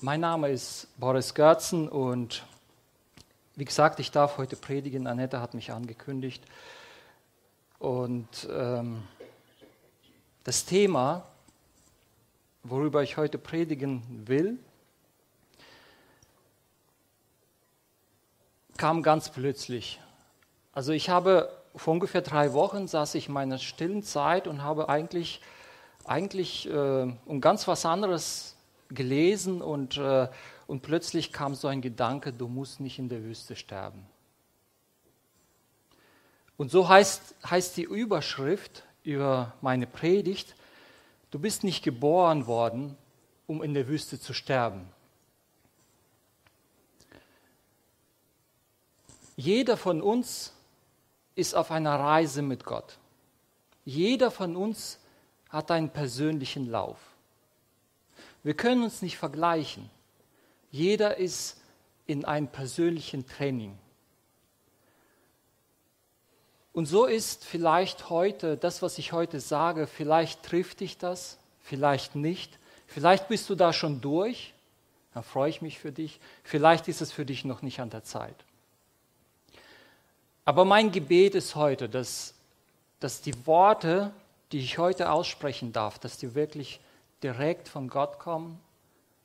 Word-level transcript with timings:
Mein 0.00 0.20
Name 0.20 0.50
ist 0.50 0.88
Boris 0.98 1.34
Görzen 1.34 1.88
und 1.88 2.44
wie 3.54 3.64
gesagt, 3.64 4.00
ich 4.00 4.10
darf 4.10 4.38
heute 4.38 4.56
predigen. 4.56 5.06
Annette 5.06 5.40
hat 5.40 5.54
mich 5.54 5.70
angekündigt. 5.70 6.44
Und 7.78 8.48
ähm, 8.50 9.04
das 10.42 10.64
Thema, 10.64 11.24
worüber 12.64 13.04
ich 13.04 13.16
heute 13.16 13.38
predigen 13.38 14.02
will, 14.26 14.58
kam 18.76 19.02
ganz 19.02 19.30
plötzlich. 19.30 20.00
Also 20.72 20.92
ich 20.92 21.08
habe 21.08 21.56
vor 21.76 21.94
ungefähr 21.94 22.20
drei 22.20 22.52
Wochen 22.52 22.88
saß 22.88 23.14
ich 23.14 23.28
in 23.28 23.32
meiner 23.32 23.58
stillen 23.58 24.02
Zeit 24.02 24.48
und 24.48 24.62
habe 24.62 24.88
eigentlich, 24.88 25.40
eigentlich 26.04 26.68
äh, 26.68 27.16
um 27.24 27.40
ganz 27.40 27.68
was 27.68 27.86
anderes 27.86 28.53
gelesen 28.88 29.62
und, 29.62 29.96
äh, 29.96 30.28
und 30.66 30.82
plötzlich 30.82 31.32
kam 31.32 31.54
so 31.54 31.68
ein 31.68 31.80
Gedanke, 31.80 32.32
du 32.32 32.48
musst 32.48 32.80
nicht 32.80 32.98
in 32.98 33.08
der 33.08 33.22
Wüste 33.22 33.56
sterben. 33.56 34.06
Und 36.56 36.70
so 36.70 36.88
heißt, 36.88 37.34
heißt 37.48 37.76
die 37.76 37.82
Überschrift 37.82 38.84
über 39.02 39.54
meine 39.60 39.86
Predigt, 39.86 40.54
du 41.30 41.38
bist 41.38 41.64
nicht 41.64 41.82
geboren 41.82 42.46
worden, 42.46 42.96
um 43.46 43.62
in 43.62 43.74
der 43.74 43.88
Wüste 43.88 44.20
zu 44.20 44.32
sterben. 44.32 44.88
Jeder 49.36 49.76
von 49.76 50.00
uns 50.00 50.52
ist 51.34 51.54
auf 51.54 51.72
einer 51.72 51.98
Reise 51.98 52.42
mit 52.42 52.64
Gott. 52.64 52.98
Jeder 53.84 54.30
von 54.30 54.56
uns 54.56 54.98
hat 55.48 55.70
einen 55.70 55.90
persönlichen 55.90 56.70
Lauf. 56.70 56.98
Wir 58.44 58.54
können 58.54 58.82
uns 58.84 59.02
nicht 59.02 59.16
vergleichen. 59.16 59.90
Jeder 60.70 61.16
ist 61.16 61.56
in 62.06 62.24
einem 62.24 62.46
persönlichen 62.46 63.26
Training. 63.26 63.76
Und 66.72 66.86
so 66.86 67.06
ist 67.06 67.44
vielleicht 67.44 68.10
heute 68.10 68.56
das, 68.56 68.82
was 68.82 68.98
ich 68.98 69.12
heute 69.12 69.40
sage, 69.40 69.86
vielleicht 69.86 70.42
trifft 70.42 70.80
dich 70.80 70.98
das, 70.98 71.38
vielleicht 71.60 72.16
nicht. 72.16 72.58
Vielleicht 72.86 73.28
bist 73.28 73.48
du 73.48 73.54
da 73.54 73.72
schon 73.72 74.00
durch, 74.00 74.52
dann 75.14 75.22
freue 75.22 75.48
ich 75.48 75.62
mich 75.62 75.78
für 75.78 75.92
dich. 75.92 76.20
Vielleicht 76.42 76.88
ist 76.88 77.00
es 77.00 77.12
für 77.12 77.24
dich 77.24 77.44
noch 77.44 77.62
nicht 77.62 77.80
an 77.80 77.90
der 77.90 78.02
Zeit. 78.02 78.34
Aber 80.44 80.64
mein 80.64 80.92
Gebet 80.92 81.34
ist 81.34 81.54
heute, 81.54 81.88
dass, 81.88 82.34
dass 83.00 83.22
die 83.22 83.46
Worte, 83.46 84.12
die 84.52 84.58
ich 84.58 84.76
heute 84.76 85.10
aussprechen 85.10 85.72
darf, 85.72 85.98
dass 85.98 86.18
die 86.18 86.34
wirklich 86.34 86.80
direkt 87.24 87.68
von 87.68 87.88
Gott 87.88 88.20
kommen. 88.20 88.60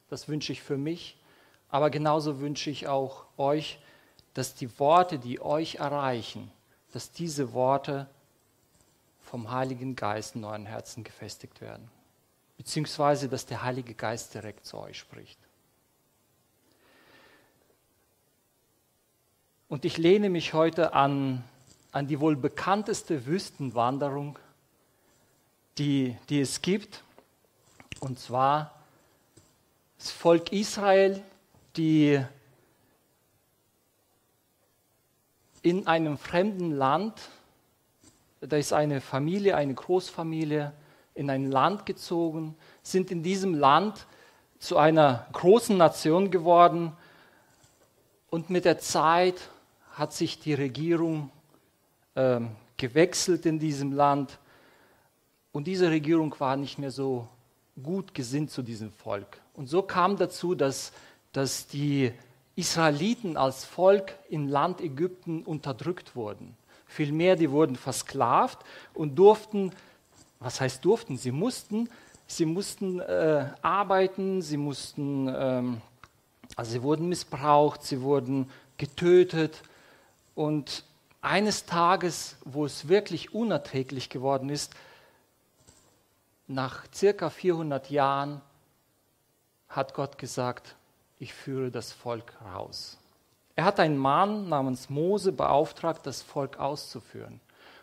Das 0.10 0.28
wünsche 0.28 0.54
ich 0.54 0.64
für 0.64 0.78
mich. 0.78 1.18
Aber 1.70 1.92
genauso 1.92 2.40
wünsche 2.40 2.72
ich 2.72 2.88
auch 2.88 3.26
euch, 3.38 3.80
dass 4.34 4.56
die 4.56 4.80
Worte, 4.80 5.20
die 5.20 5.40
euch 5.42 5.76
erreichen, 5.76 6.50
dass 6.94 7.12
diese 7.12 7.54
Worte 7.54 8.08
vom 9.22 9.52
Heiligen 9.52 9.96
Geist 9.96 10.36
in 10.36 10.44
euren 10.44 10.66
Herzen 10.66 11.04
gefestigt 11.04 11.62
werden. 11.62 11.92
Beziehungsweise, 12.58 13.30
dass 13.30 13.46
der 13.46 13.64
Heilige 13.64 13.94
Geist 13.94 14.34
direkt 14.34 14.66
zu 14.66 14.78
euch 14.78 14.98
spricht. 14.98 15.38
Und 19.68 19.86
ich 19.86 19.98
lehne 19.98 20.30
mich 20.30 20.54
heute 20.54 20.94
an, 20.94 21.44
an 21.92 22.08
die 22.08 22.20
wohl 22.20 22.36
bekannteste 22.36 23.28
Wüstenwanderung, 23.28 24.40
die, 25.78 26.18
die 26.30 26.42
es 26.42 26.62
gibt. 26.64 27.04
Und 28.00 28.20
zwar 28.20 28.74
das 29.98 30.12
Volk 30.12 30.54
Israel, 30.54 31.22
die 31.76 32.24
in 35.62 35.88
einem 35.88 36.18
fremden 36.18 36.72
Land, 36.72 37.14
da 38.40 38.56
ist 38.56 38.72
eine 38.72 39.02
Familie, 39.02 39.58
eine 39.58 39.74
Großfamilie, 39.74 40.72
in 41.14 41.30
ein 41.30 41.52
Land 41.52 41.86
gezogen, 41.86 42.56
sind 42.82 43.12
in 43.12 43.24
diesem 43.24 43.54
Land 43.54 44.08
zu 44.60 44.78
einer 44.78 45.28
großen 45.34 45.76
Nation 45.76 46.32
geworden. 46.32 46.94
Und 48.30 48.50
mit 48.50 48.64
der 48.64 48.80
Zeit 48.80 49.50
hat 49.92 50.14
sich 50.14 50.40
die 50.40 50.54
Regierung 50.54 51.30
äh, 52.16 52.40
gewechselt 52.78 53.46
in 53.46 53.60
diesem 53.60 53.92
Land. 53.92 54.40
Und 55.52 55.68
diese 55.68 55.90
Regierung 55.90 56.34
war 56.40 56.56
nicht 56.56 56.80
mehr 56.80 56.92
so 56.92 57.28
gut 57.80 58.14
gesinnt 58.14 58.52
zu 58.52 58.62
diesem 58.62 58.92
Volk. 58.92 59.42
Und 59.54 59.68
so 59.68 59.82
kam 59.82 60.18
dazu, 60.18 60.56
dass, 60.56 60.92
dass 61.32 61.68
die 61.68 62.12
Israeliten 62.56 63.38
als 63.38 63.66
Volk 63.66 64.18
im 64.30 64.48
Land 64.48 64.82
Ägypten 64.82 65.44
unterdrückt 65.44 66.16
wurden. 66.16 66.56
Vielmehr, 66.88 67.36
die 67.36 67.52
wurden 67.52 67.76
versklavt 67.76 68.60
und 68.94 69.16
durften, 69.16 69.72
was 70.40 70.60
heißt 70.60 70.84
durften, 70.84 71.18
sie 71.18 71.32
mussten, 71.32 71.90
sie 72.28 72.46
mussten 72.46 73.00
äh, 73.00 73.46
arbeiten, 73.62 74.42
sie 74.42 74.58
mussten, 74.58 75.32
ähm, 75.34 75.82
also 76.56 76.72
sie 76.72 76.84
wurden 76.84 77.08
missbraucht, 77.08 77.84
sie 77.84 78.02
wurden 78.02 78.50
getötet 78.78 79.62
und 80.36 80.84
eines 81.22 81.66
Tages, 81.66 82.38
wo 82.46 82.66
es 82.66 82.88
wirklich 82.88 83.34
unerträglich 83.34 84.10
geworden 84.10 84.50
ist, 84.50 84.74
nach 86.50 86.86
circa 86.94 87.30
400 87.30 87.90
Jahren 87.92 88.42
hat 89.70 89.94
Gott 89.94 90.18
gesagt, 90.18 90.76
ich 91.20 91.34
führe 91.34 91.70
das 91.70 91.92
Volk 91.92 92.34
raus. 92.54 92.98
Er 93.56 93.66
hat 93.66 93.80
einen 93.80 93.98
Mann 93.98 94.50
namens 94.50 94.90
Mose 94.90 95.32
beauftragt, 95.32 96.06
das 96.06 96.22
Volk 96.22 96.58
auszuführen 96.60 97.40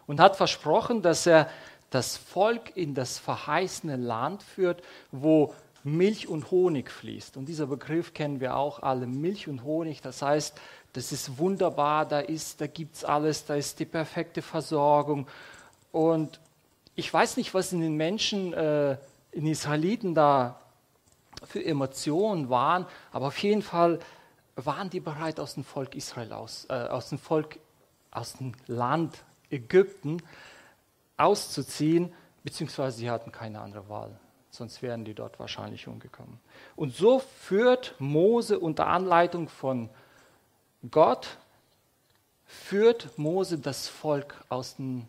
und 0.07 0.21
hat 0.21 0.37
versprochen, 0.37 1.01
dass 1.01 1.27
er 1.27 1.49
das 1.91 2.17
Volk 2.17 2.77
in 2.77 2.95
das 2.95 3.19
verheißene 3.19 3.97
Land 3.97 4.43
führt, 4.43 4.83
wo 5.13 5.55
Milch 5.85 6.27
und 6.27 6.51
Honig 6.51 6.91
fließt. 6.91 7.37
Und 7.37 7.47
dieser 7.47 7.67
Begriff 7.67 8.15
kennen 8.15 8.41
wir 8.41 8.57
auch 8.57 8.83
alle, 8.83 9.07
Milch 9.07 9.47
und 9.47 9.63
Honig. 9.63 10.03
Das 10.03 10.23
heißt, 10.23 10.59
das 10.95 11.13
ist 11.13 11.39
wunderbar, 11.39 12.05
da, 12.07 12.23
da 12.23 12.67
gibt 12.67 12.97
es 12.97 13.05
alles, 13.05 13.45
da 13.45 13.55
ist 13.55 13.79
die 13.79 13.85
perfekte 13.85 14.43
Versorgung. 14.43 15.29
Und 15.93 16.41
ich 16.97 17.13
weiß 17.13 17.37
nicht, 17.37 17.55
was 17.55 17.73
in 17.73 17.81
den 17.81 17.97
Menschen, 17.97 18.53
äh, 18.55 18.93
in 19.33 19.45
den 19.45 19.53
Israeliten 19.53 20.15
da 20.15 20.59
für 21.45 21.63
Emotionen 21.63 22.49
waren, 22.49 22.87
aber 23.13 23.27
auf 23.27 23.39
jeden 23.39 23.63
Fall 23.63 24.01
waren 24.57 24.89
die 24.89 25.01
bereit, 25.01 25.39
aus 25.39 25.55
dem 25.55 25.65
Volk 25.65 25.95
Israel 25.95 26.33
aus, 26.33 26.67
äh, 26.71 26.73
aus 26.73 27.11
dem 27.11 27.19
Volk, 27.19 27.59
aus 28.11 28.33
dem 28.35 28.53
Land 28.67 29.23
Ägypten 29.51 30.23
auszuziehen, 31.19 32.13
beziehungsweise 32.43 32.97
sie 32.99 33.11
hatten 33.11 33.31
keine 33.31 33.61
andere 33.61 33.89
Wahl, 33.91 34.19
sonst 34.51 34.81
wären 34.81 35.05
die 35.05 35.15
dort 35.15 35.39
wahrscheinlich 35.39 35.87
umgekommen. 35.87 36.41
Und 36.75 36.95
so 36.95 37.19
führt 37.19 37.95
Mose 37.99 38.59
unter 38.59 38.87
Anleitung 38.87 39.51
von 39.51 39.91
Gott 40.91 41.37
führt 42.47 43.19
Mose 43.19 43.59
das 43.59 43.89
Volk 43.89 44.43
aus, 44.49 44.77
den, 44.77 45.07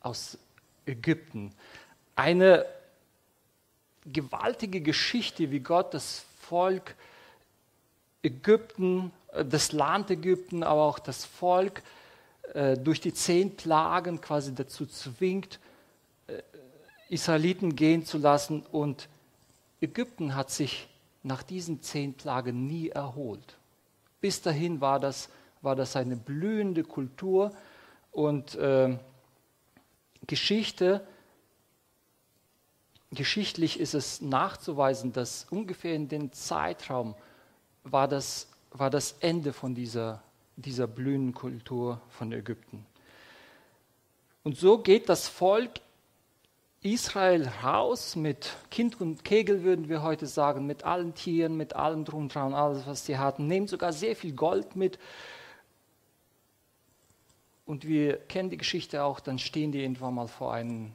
aus 0.00 0.38
Ägypten. 0.86 1.52
Eine 2.16 2.66
gewaltige 4.04 4.80
Geschichte, 4.80 5.50
wie 5.50 5.60
Gott 5.60 5.94
das 5.94 6.24
Volk 6.40 6.94
Ägypten, 8.22 9.12
äh, 9.32 9.44
das 9.44 9.72
Land 9.72 10.10
Ägypten, 10.10 10.62
aber 10.62 10.82
auch 10.82 10.98
das 10.98 11.24
Volk 11.24 11.82
äh, 12.54 12.76
durch 12.76 13.00
die 13.00 13.14
zehn 13.14 13.56
Plagen 13.56 14.20
quasi 14.20 14.54
dazu 14.54 14.86
zwingt, 14.86 15.58
äh, 16.26 16.42
Israeliten 17.08 17.76
gehen 17.76 18.04
zu 18.04 18.18
lassen. 18.18 18.62
Und 18.72 19.08
Ägypten 19.80 20.34
hat 20.34 20.50
sich 20.50 20.88
nach 21.22 21.42
diesen 21.42 21.82
zehn 21.82 22.14
Plagen 22.14 22.66
nie 22.66 22.88
erholt. 22.88 23.56
Bis 24.20 24.42
dahin 24.42 24.80
war 24.80 25.00
das, 25.00 25.28
war 25.62 25.76
das 25.76 25.96
eine 25.96 26.16
blühende 26.16 26.82
Kultur 26.82 27.52
und 28.12 28.54
äh, 28.56 28.98
Geschichte. 30.30 31.04
Geschichtlich 33.10 33.80
ist 33.80 33.94
es 33.94 34.20
nachzuweisen, 34.20 35.12
dass 35.12 35.48
ungefähr 35.50 35.96
in 35.96 36.08
dem 36.08 36.32
Zeitraum 36.32 37.16
war 37.82 38.06
das, 38.06 38.46
war 38.70 38.90
das 38.90 39.16
Ende 39.18 39.52
von 39.52 39.74
dieser, 39.74 40.22
dieser 40.54 40.86
blühenden 40.86 41.34
Kultur 41.34 42.00
von 42.10 42.30
Ägypten. 42.30 42.86
Und 44.44 44.56
so 44.56 44.78
geht 44.78 45.08
das 45.08 45.26
Volk 45.26 45.80
Israel 46.80 47.48
raus 47.64 48.14
mit 48.14 48.56
Kind 48.70 49.00
und 49.00 49.24
Kegel, 49.24 49.64
würden 49.64 49.88
wir 49.88 50.02
heute 50.02 50.28
sagen, 50.28 50.64
mit 50.64 50.84
allen 50.84 51.12
Tieren, 51.14 51.56
mit 51.56 51.74
allem 51.74 52.04
drum 52.04 52.22
und 52.22 52.34
dran, 52.34 52.54
alles, 52.54 52.86
was 52.86 53.04
sie 53.04 53.18
hatten, 53.18 53.48
nehmen 53.48 53.66
sogar 53.66 53.92
sehr 53.92 54.14
viel 54.14 54.32
Gold 54.32 54.76
mit. 54.76 54.96
Und 57.70 57.86
wir 57.86 58.16
kennen 58.16 58.50
die 58.50 58.56
Geschichte 58.56 59.04
auch, 59.04 59.20
dann 59.20 59.38
stehen 59.38 59.70
die 59.70 59.80
irgendwann 59.80 60.14
mal 60.14 60.26
vor 60.26 60.52
einem 60.52 60.90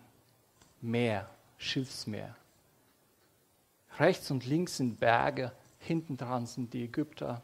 Meer, 0.82 1.30
Schiffsmeer. 1.58 2.36
Rechts 3.98 4.30
und 4.30 4.46
links 4.46 4.76
sind 4.76 5.00
Berge, 5.00 5.54
hinten 5.80 6.18
dran 6.18 6.46
sind 6.46 6.74
die 6.74 6.84
Ägypter 6.84 7.42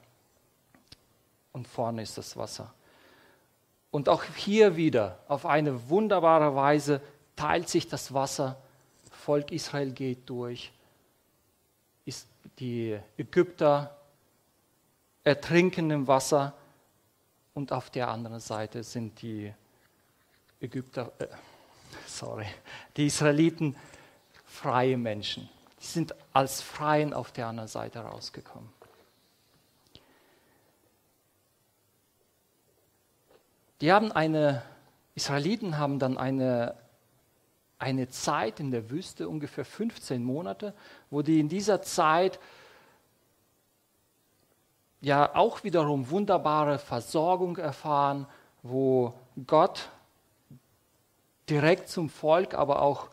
und 1.54 1.66
vorne 1.66 2.02
ist 2.02 2.18
das 2.18 2.36
Wasser. 2.36 2.74
Und 3.90 4.10
auch 4.10 4.26
hier 4.36 4.76
wieder 4.76 5.20
auf 5.30 5.46
eine 5.46 5.88
wunderbare 5.88 6.54
Weise 6.54 7.02
teilt 7.38 7.70
sich 7.70 7.88
das 7.88 8.14
Wasser. 8.14 8.62
Volk 9.12 9.54
Israel 9.54 9.94
geht 9.94 10.30
durch. 10.30 10.74
Die 12.60 13.00
Ägypter 13.16 13.96
ertrinken 15.24 15.90
im 15.90 16.08
Wasser 16.08 16.54
und 17.54 17.72
auf 17.72 17.90
der 17.90 18.08
anderen 18.08 18.40
Seite 18.40 18.84
sind 18.84 19.22
die 19.22 19.54
Ägypter, 20.60 21.12
äh, 21.20 21.28
sorry, 22.06 22.46
die 22.96 23.08
Israeliten 23.08 23.76
freie 24.46 24.98
Menschen. 24.98 25.50
Die 25.82 25.88
sind 25.88 26.14
als 26.34 26.62
Freien 26.62 27.14
auf 27.14 27.32
der 27.32 27.48
anderen 27.48 27.68
Seite 27.68 28.00
rausgekommen. 28.00 28.70
Die 33.82 33.92
haben 33.92 34.12
eine, 34.12 34.62
Israeliten 35.16 35.80
haben 35.80 35.98
dann 35.98 36.20
eine, 36.20 36.76
eine 37.80 38.10
Zeit 38.10 38.60
in 38.60 38.70
der 38.70 38.92
Wüste, 38.92 39.28
ungefähr 39.28 39.66
15 39.66 40.24
Monate, 40.24 40.76
wo 41.10 41.24
die 41.24 41.40
in 41.40 41.50
dieser 41.50 41.82
Zeit 41.82 42.40
ja 45.02 45.36
auch 45.36 45.64
wiederum 45.64 46.10
wunderbare 46.10 46.78
Versorgung 46.78 47.58
erfahren, 47.58 48.28
wo 48.62 49.14
Gott 49.48 49.90
direkt 51.50 51.90
zum 51.90 52.10
Volk, 52.10 52.54
aber 52.54 52.82
auch 52.82 53.10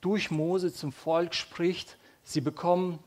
durch 0.00 0.30
Mose 0.30 0.72
zum 0.72 0.92
Volk 0.92 1.34
spricht. 1.34 1.98
Sie 2.22 2.40
bekommen 2.40 3.00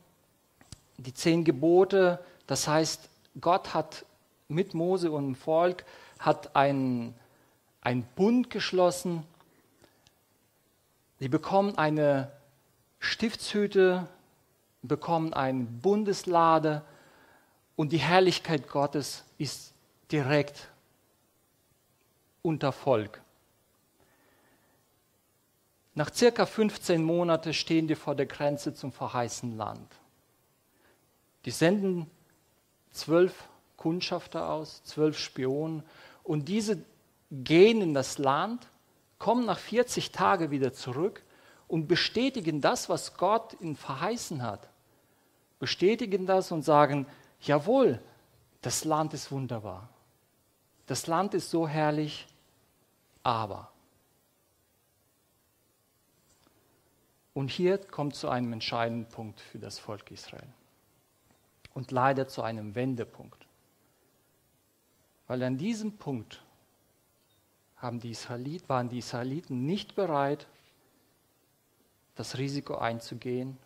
die 0.98 1.14
zehn 1.14 1.44
Gebote, 1.44 2.22
das 2.46 2.68
heißt, 2.68 3.08
Gott 3.40 3.72
hat 3.72 4.04
mit 4.48 4.74
Mose 4.74 5.10
und 5.10 5.24
dem 5.24 5.34
Volk 5.34 5.84
hat 6.18 6.54
einen, 6.54 7.14
einen 7.80 8.02
Bund 8.14 8.50
geschlossen. 8.50 9.24
Sie 11.18 11.28
bekommen 11.28 11.78
eine 11.78 12.30
Stiftshüte, 12.98 14.06
bekommen 14.82 15.32
eine 15.32 15.64
Bundeslade 15.64 16.82
und 17.82 17.90
die 17.90 17.98
Herrlichkeit 17.98 18.68
Gottes 18.68 19.24
ist 19.38 19.74
direkt 20.12 20.68
unter 22.40 22.70
Volk. 22.70 23.20
Nach 25.96 26.14
circa 26.14 26.46
15 26.46 27.02
Monaten 27.02 27.52
stehen 27.52 27.88
die 27.88 27.96
vor 27.96 28.14
der 28.14 28.26
Grenze 28.26 28.72
zum 28.72 28.92
verheißenen 28.92 29.56
Land. 29.56 29.90
Die 31.44 31.50
senden 31.50 32.08
zwölf 32.92 33.48
Kundschafter 33.76 34.48
aus, 34.48 34.84
zwölf 34.84 35.18
Spionen, 35.18 35.82
und 36.22 36.44
diese 36.48 36.84
gehen 37.32 37.80
in 37.80 37.94
das 37.94 38.18
Land, 38.18 38.64
kommen 39.18 39.44
nach 39.44 39.58
40 39.58 40.12
Tagen 40.12 40.52
wieder 40.52 40.72
zurück 40.72 41.24
und 41.66 41.88
bestätigen 41.88 42.60
das, 42.60 42.88
was 42.88 43.16
Gott 43.16 43.56
ihnen 43.60 43.74
verheißen 43.74 44.44
hat. 44.44 44.68
Bestätigen 45.58 46.26
das 46.26 46.52
und 46.52 46.62
sagen, 46.62 47.06
jawohl, 47.42 48.00
das 48.60 48.84
Land 48.84 49.14
ist 49.14 49.30
wunderbar. 49.30 49.88
Das 50.86 51.06
Land 51.06 51.34
ist 51.34 51.50
so 51.50 51.68
herrlich, 51.68 52.26
aber. 53.22 53.70
Und 57.34 57.50
hier 57.50 57.78
kommt 57.78 58.14
zu 58.14 58.28
einem 58.28 58.52
entscheidenden 58.52 59.08
Punkt 59.08 59.40
für 59.40 59.58
das 59.58 59.78
Volk 59.78 60.10
Israel. 60.10 60.52
Und 61.74 61.90
leider 61.90 62.28
zu 62.28 62.42
einem 62.42 62.74
Wendepunkt. 62.74 63.46
Weil 65.26 65.42
an 65.42 65.56
diesem 65.56 65.96
Punkt 65.96 66.42
haben 67.76 68.00
die 68.00 68.10
Israelit, 68.10 68.68
waren 68.68 68.88
die 68.88 68.98
Israeliten 68.98 69.64
nicht 69.64 69.94
bereit, 69.94 70.46
das 72.14 72.36
Risiko 72.36 72.76
einzugehen 72.76 73.56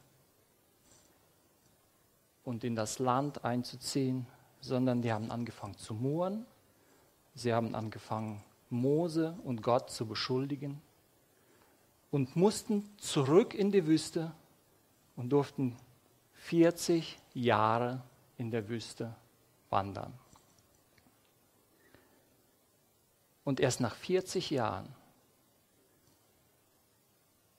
und 2.46 2.62
in 2.62 2.76
das 2.76 3.00
Land 3.00 3.44
einzuziehen, 3.44 4.24
sondern 4.60 5.02
die 5.02 5.12
haben 5.12 5.30
angefangen 5.30 5.76
zu 5.76 5.94
murren. 5.94 6.46
Sie 7.34 7.52
haben 7.52 7.74
angefangen, 7.74 8.42
Mose 8.70 9.36
und 9.44 9.62
Gott 9.62 9.90
zu 9.90 10.06
beschuldigen 10.06 10.80
und 12.10 12.36
mussten 12.36 12.88
zurück 12.98 13.52
in 13.52 13.72
die 13.72 13.86
Wüste 13.86 14.32
und 15.16 15.30
durften 15.30 15.76
40 16.34 17.18
Jahre 17.34 18.02
in 18.38 18.52
der 18.52 18.68
Wüste 18.68 19.14
wandern. 19.68 20.12
Und 23.44 23.58
erst 23.60 23.80
nach 23.80 23.94
40 23.96 24.50
Jahren, 24.50 24.88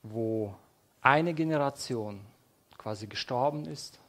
wo 0.02 0.56
eine 1.02 1.34
Generation 1.34 2.26
quasi 2.78 3.08
gestorben 3.08 3.66
ist, 3.66 4.00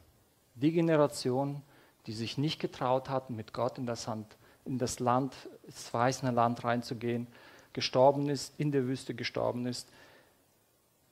die 0.59 0.71
Generation, 0.71 1.61
die 2.05 2.13
sich 2.13 2.37
nicht 2.37 2.59
getraut 2.59 3.09
hat, 3.09 3.29
mit 3.29 3.53
Gott 3.53 3.77
in 3.77 3.85
das, 3.85 4.07
Hand, 4.07 4.37
in 4.65 4.77
das 4.77 4.99
Land, 4.99 5.33
das 5.65 5.89
verheißene 5.89 6.31
Land 6.31 6.63
reinzugehen, 6.63 7.27
gestorben 7.73 8.29
ist, 8.29 8.53
in 8.59 8.71
der 8.71 8.85
Wüste 8.85 9.13
gestorben 9.13 9.65
ist, 9.65 9.87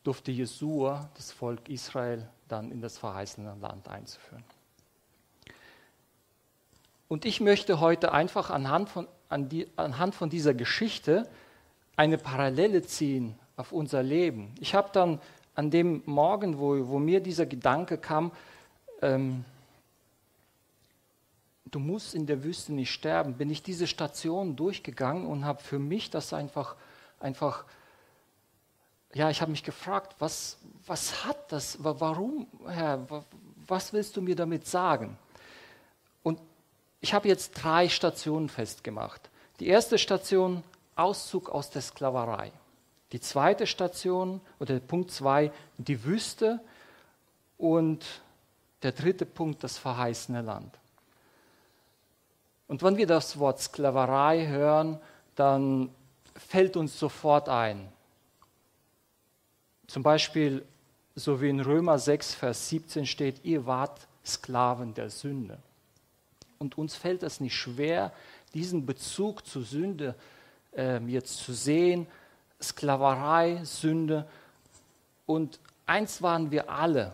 durfte 0.04 0.32
Jesua 0.32 1.10
das 1.16 1.32
Volk 1.32 1.70
Israel 1.70 2.28
dann 2.48 2.72
in 2.72 2.82
das 2.82 2.98
verheißene 2.98 3.56
Land 3.62 3.90
einzuführen. 3.90 4.44
Und 7.08 7.26
ich 7.26 7.40
möchte 7.40 7.80
heute 7.80 8.12
einfach 8.12 8.50
anhand 8.50 8.90
von, 8.90 9.08
an 9.30 9.50
die, 9.50 9.68
anhand 9.76 10.16
von 10.16 10.30
dieser 10.30 10.54
Geschichte 10.54 11.30
eine 11.96 12.18
Parallele 12.18 12.84
ziehen 12.84 13.36
auf 13.56 13.72
unser 13.72 14.04
Leben. 14.04 14.54
Ich 14.60 14.76
habe 14.76 14.90
dann 14.92 15.20
an 15.56 15.72
dem 15.72 16.04
Morgen, 16.06 16.60
wo, 16.60 16.88
wo 16.88 17.00
mir 17.00 17.20
dieser 17.20 17.46
Gedanke 17.46 17.98
kam, 17.98 18.32
ähm, 19.02 19.46
du 21.66 21.80
musst 21.80 22.16
in 22.16 22.26
der 22.26 22.44
Wüste 22.44 22.74
nicht 22.74 22.92
sterben, 22.92 23.36
bin 23.36 23.50
ich 23.50 23.64
diese 23.64 23.88
Station 23.88 24.56
durchgegangen 24.56 25.26
und 25.26 25.46
habe 25.46 25.62
für 25.62 25.80
mich 25.80 26.10
das 26.10 26.34
einfach, 26.34 26.76
einfach 27.20 27.66
ja, 29.14 29.30
ich 29.30 29.42
habe 29.42 29.52
mich 29.52 29.64
gefragt, 29.64 30.16
was, 30.20 30.58
was 30.86 31.26
hat 31.26 31.52
das, 31.52 31.78
warum, 31.80 32.48
Herr, 32.68 33.06
was 33.66 33.94
willst 33.94 34.16
du 34.16 34.22
mir 34.22 34.36
damit 34.36 34.68
sagen? 34.68 35.18
Und 36.24 36.40
ich 37.02 37.14
habe 37.14 37.28
jetzt 37.28 37.52
drei 37.52 37.90
Stationen 37.90 38.50
festgemacht. 38.50 39.30
Die 39.60 39.68
erste 39.68 39.98
Station, 39.98 40.64
Auszug 40.96 41.50
aus 41.50 41.70
der 41.70 41.82
Sklaverei. 41.82 42.52
Die 43.12 43.20
zweite 43.20 43.66
Station, 43.66 44.42
oder 44.60 44.80
Punkt 44.80 45.12
zwei, 45.12 45.52
die 45.78 46.04
Wüste. 46.04 46.60
Und 47.58 48.06
der 48.84 48.92
dritte 48.92 49.26
Punkt, 49.26 49.64
das 49.64 49.78
verheißene 49.78 50.42
Land. 50.42 50.78
Und 52.68 52.84
wenn 52.84 52.98
wir 52.98 53.08
das 53.08 53.40
Wort 53.40 53.60
Sklaverei 53.62 54.48
hören, 54.48 55.00
dann 55.36 55.90
fällt 56.36 56.76
uns 56.78 57.00
sofort 57.00 57.50
ein. 57.50 57.88
Zum 59.88 60.04
Beispiel, 60.04 60.66
so 61.16 61.42
wie 61.42 61.50
in 61.50 61.62
Römer 61.62 61.98
6, 61.98 62.36
Vers 62.36 62.70
17 62.70 63.06
steht, 63.06 63.44
ihr 63.46 63.66
wart 63.66 64.08
Sklaven 64.26 64.94
der 64.94 65.10
Sünde. 65.10 65.58
Und 66.60 66.78
uns 66.78 66.96
fällt 66.96 67.24
es 67.24 67.40
nicht 67.40 67.56
schwer, 67.56 68.12
diesen 68.54 68.86
Bezug 68.86 69.46
zur 69.46 69.64
Sünde 69.64 70.16
äh, 70.76 71.00
jetzt 71.06 71.38
zu 71.38 71.54
sehen. 71.54 72.08
Sklaverei, 72.62 73.62
Sünde. 73.64 74.28
Und 75.26 75.60
eins 75.86 76.22
waren 76.22 76.52
wir 76.52 76.70
alle, 76.70 77.14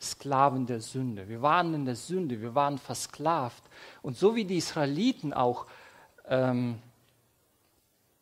Sklaven 0.00 0.66
der 0.66 0.80
Sünde. 0.80 1.28
Wir 1.28 1.42
waren 1.42 1.74
in 1.74 1.84
der 1.84 1.96
Sünde, 1.96 2.40
wir 2.40 2.54
waren 2.54 2.78
versklavt. 2.78 3.62
Und 4.02 4.16
so 4.16 4.36
wie 4.36 4.44
die 4.44 4.58
Israeliten 4.58 5.32
auch 5.32 5.66
ähm, 6.28 6.78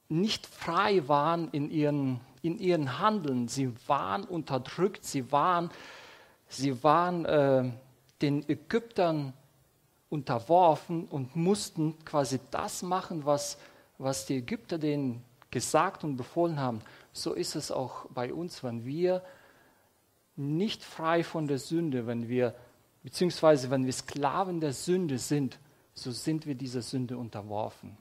nicht 0.09 0.47
frei 0.47 1.07
waren 1.09 1.51
in 1.51 1.71
ihren, 1.71 2.21
in 2.43 2.59
ihren 2.59 2.99
Handeln, 2.99 3.49
sie 3.49 3.73
waren 3.87 4.25
unterdrückt, 4.25 5.05
sie 5.05 5.31
waren, 5.33 5.71
sie 6.49 6.83
waren 6.83 7.25
äh, 7.25 7.71
den 8.23 8.49
Ägyptern 8.49 9.35
unterworfen 10.09 11.07
und 11.07 11.37
mussten 11.37 12.03
quasi 12.05 12.41
das 12.51 12.83
machen, 12.83 13.27
was, 13.27 13.59
was 13.99 14.27
die 14.27 14.37
Ägypter 14.37 14.79
denen 14.79 15.23
gesagt 15.51 16.05
und 16.05 16.17
befohlen 16.17 16.61
haben. 16.61 16.81
So 17.13 17.33
ist 17.33 17.57
es 17.57 17.71
auch 17.71 18.07
bei 18.11 18.33
uns, 18.33 18.63
wenn 18.63 18.85
wir 18.85 19.23
nicht 20.37 20.85
frei 20.85 21.25
von 21.25 21.47
der 21.47 21.59
Sünde, 21.59 22.07
wenn 22.07 22.29
wir, 22.29 22.55
beziehungsweise 23.03 23.71
wenn 23.71 23.87
wir 23.87 23.93
Sklaven 23.93 24.61
der 24.61 24.73
Sünde 24.73 25.19
sind, 25.19 25.59
so 25.95 26.11
sind 26.11 26.47
wir 26.47 26.55
dieser 26.55 26.83
Sünde 26.83 27.17
unterworfen. 27.17 27.97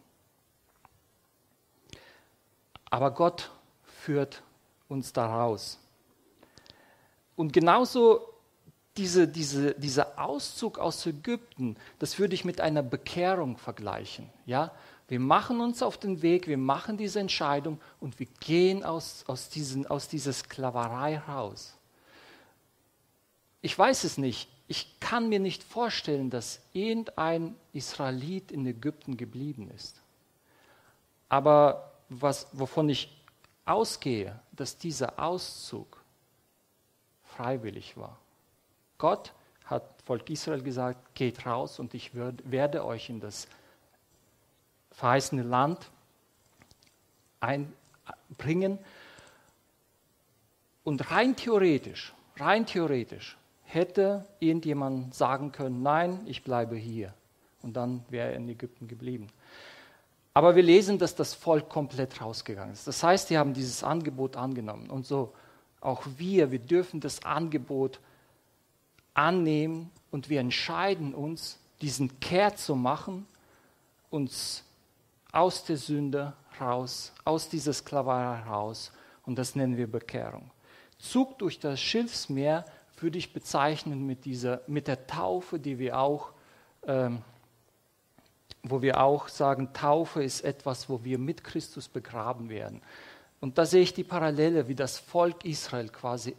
Aber 2.90 3.12
Gott 3.12 3.52
führt 3.84 4.44
uns 4.88 5.14
daraus. 5.14 5.80
Und 7.36 7.54
genauso 7.54 8.22
diese, 8.98 9.28
diese, 9.28 9.74
dieser 9.76 10.20
Auszug 10.20 10.80
aus 10.80 11.06
Ägypten, 11.06 11.76
das 12.00 12.18
würde 12.20 12.36
ich 12.36 12.46
mit 12.46 12.62
einer 12.62 12.84
Bekehrung 12.84 13.58
vergleichen. 13.58 14.30
Ja? 14.46 14.72
Wir 15.08 15.20
machen 15.20 15.60
uns 15.60 15.84
auf 15.84 15.98
den 15.98 16.22
Weg, 16.22 16.48
wir 16.48 16.58
machen 16.58 16.98
diese 16.98 17.20
Entscheidung 17.20 17.80
und 18.00 18.20
wir 18.20 18.28
gehen 18.40 18.84
aus, 18.84 19.24
aus, 19.28 19.50
diesen, 19.50 19.86
aus 19.88 20.08
dieser 20.08 20.34
Sklaverei 20.34 21.20
raus. 21.20 21.78
Ich 23.66 23.80
weiß 23.80 24.04
es 24.04 24.20
nicht. 24.20 24.48
Ich 24.68 25.00
kann 25.00 25.28
mir 25.28 25.40
nicht 25.40 25.64
vorstellen, 25.64 26.30
dass 26.30 26.60
irgendein 26.74 27.56
Israelit 27.74 28.52
in 28.52 28.64
Ägypten 28.64 29.18
geblieben 29.18 29.72
ist. 29.76 30.04
Aber 31.30 31.92
was, 32.08 32.46
wovon 32.52 32.90
ich 32.90 33.10
ausgehe, 33.66 34.40
dass 34.52 34.78
dieser 34.78 35.18
Auszug 35.18 36.00
freiwillig 37.24 37.98
war. 37.98 38.20
Gott 39.00 39.34
hat 39.64 40.00
Volk 40.04 40.30
Israel 40.30 40.62
gesagt, 40.62 41.16
geht 41.16 41.48
raus 41.48 41.80
und 41.80 41.96
ich 41.96 42.12
werde 42.14 42.86
euch 42.86 43.10
in 43.10 43.20
das 43.20 43.48
verheißene 44.92 45.42
Land 45.42 45.90
einbringen. 47.40 48.78
Und 50.84 51.10
rein 51.10 51.36
theoretisch, 51.36 52.14
rein 52.38 52.68
theoretisch 52.68 53.36
hätte 53.76 54.26
irgendjemand 54.40 55.14
sagen 55.14 55.52
können, 55.52 55.84
nein, 55.84 56.22
ich 56.26 56.44
bleibe 56.44 56.76
hier. 56.76 57.14
Und 57.62 57.76
dann 57.76 58.04
wäre 58.10 58.32
er 58.32 58.38
in 58.38 58.50
Ägypten 58.50 58.88
geblieben. 58.88 59.28
Aber 60.34 60.56
wir 60.56 60.64
lesen, 60.64 60.98
dass 60.98 61.16
das 61.16 61.34
Volk 61.34 61.70
komplett 61.70 62.20
rausgegangen 62.22 62.74
ist. 62.74 62.88
Das 62.88 63.04
heißt, 63.04 63.30
die 63.30 63.38
haben 63.38 63.54
dieses 63.54 63.84
Angebot 63.84 64.36
angenommen. 64.36 64.90
Und 64.90 65.06
so 65.06 65.34
auch 65.82 66.04
wir, 66.18 66.52
wir 66.52 66.60
dürfen 66.60 67.00
das 67.00 67.24
Angebot 67.24 68.00
annehmen 69.14 69.92
und 70.12 70.30
wir 70.30 70.40
entscheiden 70.40 71.14
uns, 71.14 71.60
diesen 71.82 72.20
Kehr 72.20 72.56
zu 72.56 72.76
machen, 72.76 73.28
uns 74.10 74.64
aus 75.32 75.64
der 75.64 75.78
Sünde 75.78 76.34
raus, 76.60 77.14
aus 77.24 77.50
dieser 77.50 77.74
Sklaverei 77.74 78.42
raus. 78.50 78.92
Und 79.26 79.38
das 79.38 79.56
nennen 79.56 79.78
wir 79.78 79.90
Bekehrung. 79.90 80.50
Zug 80.98 81.38
durch 81.38 81.60
das 81.60 81.80
Schilfsmeer 81.80 82.66
würde 82.98 83.18
ich 83.18 83.34
bezeichnen 83.34 84.06
mit, 84.06 84.26
dieser, 84.26 84.62
mit 84.68 84.88
der 84.88 85.08
Taufe, 85.08 85.60
die 85.60 85.80
wir 85.80 86.00
auch, 86.00 86.32
ähm, 86.88 87.22
wo 88.64 88.82
wir 88.82 89.02
auch 89.02 89.28
sagen, 89.28 89.74
Taufe 89.74 90.24
ist 90.24 90.42
etwas, 90.42 90.90
wo 90.90 91.04
wir 91.04 91.18
mit 91.18 91.44
Christus 91.44 91.88
begraben 91.88 92.50
werden. 92.50 92.82
Und 93.42 93.58
da 93.58 93.66
sehe 93.66 93.82
ich 93.82 93.94
die 93.94 94.04
Parallele, 94.04 94.68
wie 94.68 94.76
das 94.76 94.98
Volk 94.98 95.46
Israel 95.46 95.90
quasi 95.90 96.36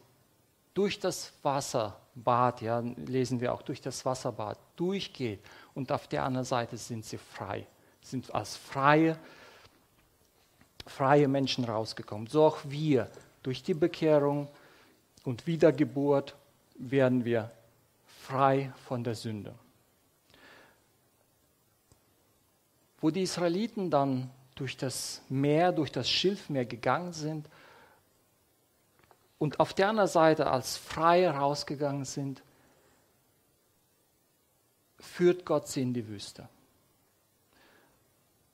durch 0.75 0.99
das 0.99 1.33
Wasserbad, 1.43 2.61
ja, 2.61 2.81
lesen 2.81 3.41
wir 3.41 3.55
auch, 3.55 3.63
durch 3.63 3.81
das 3.81 4.05
Wasserbad 4.05 4.59
durchgeht 4.77 5.41
und 5.75 5.91
auf 5.93 6.07
der 6.09 6.25
anderen 6.25 6.45
Seite 6.45 6.77
sind 6.77 7.05
sie 7.05 7.19
frei, 7.19 7.67
sind 8.03 8.35
als 8.35 8.57
freie, 8.57 9.19
freie 10.87 11.29
Menschen 11.29 11.65
rausgekommen. 11.65 12.27
So 12.27 12.45
auch 12.45 12.59
wir 12.65 13.11
durch 13.43 13.63
die 13.63 13.75
Bekehrung 13.75 14.49
und 15.25 15.47
Wiedergeburt 15.47 16.35
werden 16.79 17.25
wir 17.25 17.51
frei 18.23 18.73
von 18.87 19.05
der 19.05 19.15
Sünde. 19.15 19.55
Wo 23.01 23.11
die 23.11 23.23
Israeliten 23.23 23.91
dann 23.91 24.31
durch 24.55 24.77
das 24.77 25.23
Meer, 25.29 25.73
durch 25.73 25.93
das 25.93 26.09
Schilfmeer 26.09 26.65
gegangen 26.65 27.13
sind 27.13 27.49
und 29.39 29.61
auf 29.61 29.75
der 29.75 29.89
anderen 29.89 30.09
Seite 30.09 30.51
als 30.51 30.77
Freie 30.77 31.31
rausgegangen 31.31 32.05
sind, 32.05 32.43
führt 34.99 35.45
Gott 35.45 35.69
sie 35.69 35.83
in 35.83 35.93
die 35.93 36.09
Wüste. 36.09 36.49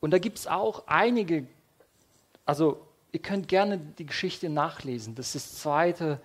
Und 0.01 0.11
da 0.11 0.19
gibt 0.19 0.39
es 0.39 0.49
auch 0.49 0.89
einige, 0.89 1.47
also 2.45 2.85
ihr 3.13 3.23
könnt 3.23 3.47
gerne 3.47 3.79
die 3.79 4.07
Geschichte 4.07 4.49
nachlesen. 4.49 5.15
Das 5.15 5.37
ist 5.37 5.61
zweite 5.61 6.21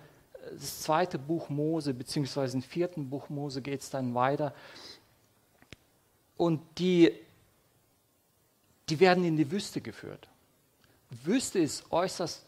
das 0.52 0.82
zweite 0.82 1.18
Buch 1.18 1.48
Mose, 1.48 1.94
beziehungsweise 1.94 2.56
im 2.56 2.62
vierten 2.62 3.10
Buch 3.10 3.28
Mose 3.28 3.62
geht 3.62 3.80
es 3.80 3.90
dann 3.90 4.14
weiter. 4.14 4.54
Und 6.36 6.60
die, 6.78 7.12
die 8.88 9.00
werden 9.00 9.24
in 9.24 9.36
die 9.36 9.50
Wüste 9.50 9.80
geführt. 9.80 10.28
Wüste 11.10 11.58
ist 11.58 11.90
äußerst 11.90 12.44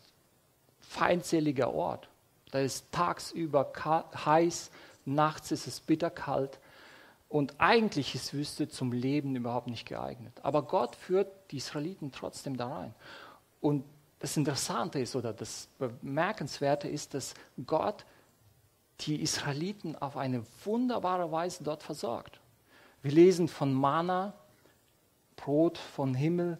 feindseliger 0.80 1.72
Ort. 1.72 2.08
Da 2.50 2.60
ist 2.60 2.90
tagsüber 2.92 3.72
heiß, 4.24 4.70
nachts 5.04 5.52
ist 5.52 5.66
es 5.66 5.80
bitterkalt. 5.80 6.58
Und 7.28 7.54
eigentlich 7.58 8.14
ist 8.16 8.34
Wüste 8.34 8.68
zum 8.68 8.92
Leben 8.92 9.36
überhaupt 9.36 9.68
nicht 9.68 9.86
geeignet. 9.86 10.32
Aber 10.42 10.62
Gott 10.62 10.96
führt 10.96 11.28
die 11.52 11.58
Israeliten 11.58 12.10
trotzdem 12.10 12.56
da 12.56 12.78
rein. 12.78 12.94
Und 13.60 13.84
das 14.20 14.36
Interessante 14.36 15.00
ist 15.00 15.16
oder 15.16 15.32
das 15.32 15.68
Bemerkenswerte 15.78 16.88
ist, 16.88 17.14
dass 17.14 17.34
Gott 17.66 18.04
die 19.00 19.22
Israeliten 19.22 19.96
auf 19.96 20.16
eine 20.16 20.44
wunderbare 20.64 21.32
Weise 21.32 21.64
dort 21.64 21.82
versorgt. 21.82 22.38
Wir 23.02 23.12
lesen 23.12 23.48
von 23.48 23.72
Mana, 23.72 24.34
Brot 25.36 25.78
vom 25.78 26.14
Himmel. 26.14 26.58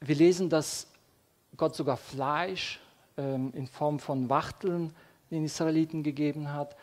Wir 0.00 0.16
lesen, 0.16 0.48
dass 0.48 0.86
Gott 1.58 1.76
sogar 1.76 1.98
Fleisch 1.98 2.80
ähm, 3.18 3.52
in 3.54 3.66
Form 3.66 3.98
von 3.98 4.30
Wachteln 4.30 4.94
den 5.30 5.44
Israeliten 5.44 6.02
gegeben 6.02 6.50
hat. 6.50 6.74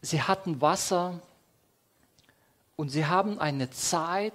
Sie 0.00 0.22
hatten 0.22 0.62
Wasser 0.62 1.20
und 2.76 2.88
sie 2.88 3.04
haben 3.04 3.38
eine 3.38 3.68
Zeit, 3.68 4.32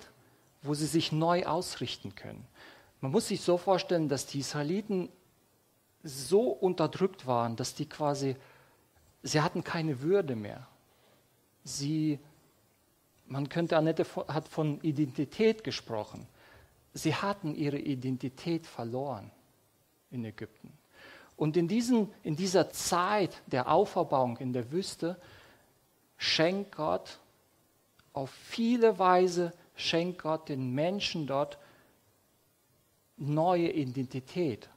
wo 0.61 0.75
sie 0.75 0.85
sich 0.85 1.11
neu 1.11 1.45
ausrichten 1.45 2.13
können. 2.13 2.45
Man 3.01 3.11
muss 3.11 3.27
sich 3.27 3.41
so 3.41 3.57
vorstellen, 3.57 4.07
dass 4.07 4.27
die 4.27 4.39
Israeliten 4.39 5.09
so 6.03 6.43
unterdrückt 6.43 7.25
waren, 7.27 7.55
dass 7.55 7.73
die 7.73 7.87
quasi, 7.87 8.35
sie 9.23 9.41
hatten 9.41 9.63
keine 9.63 10.01
Würde 10.01 10.35
mehr. 10.35 10.67
Sie, 11.63 12.19
man 13.25 13.49
könnte, 13.49 13.77
Annette 13.77 14.05
hat 14.27 14.47
von 14.47 14.79
Identität 14.81 15.63
gesprochen. 15.63 16.27
Sie 16.93 17.15
hatten 17.15 17.55
ihre 17.55 17.77
Identität 17.79 18.67
verloren 18.67 19.31
in 20.11 20.23
Ägypten. 20.25 20.71
Und 21.37 21.57
in, 21.57 21.67
diesen, 21.67 22.11
in 22.21 22.35
dieser 22.35 22.69
Zeit 22.69 23.41
der 23.47 23.71
Auferbauung 23.71 24.37
in 24.37 24.53
der 24.53 24.71
Wüste 24.71 25.19
schenkt 26.17 26.75
Gott 26.75 27.19
auf 28.13 28.29
viele 28.29 28.99
Weise, 28.99 29.53
schenkt 29.75 30.21
Gott 30.21 30.49
den 30.49 30.75
Menschen 30.75 31.25
dort 31.25 31.57
neue 33.21 33.71
Identität. 33.71 34.69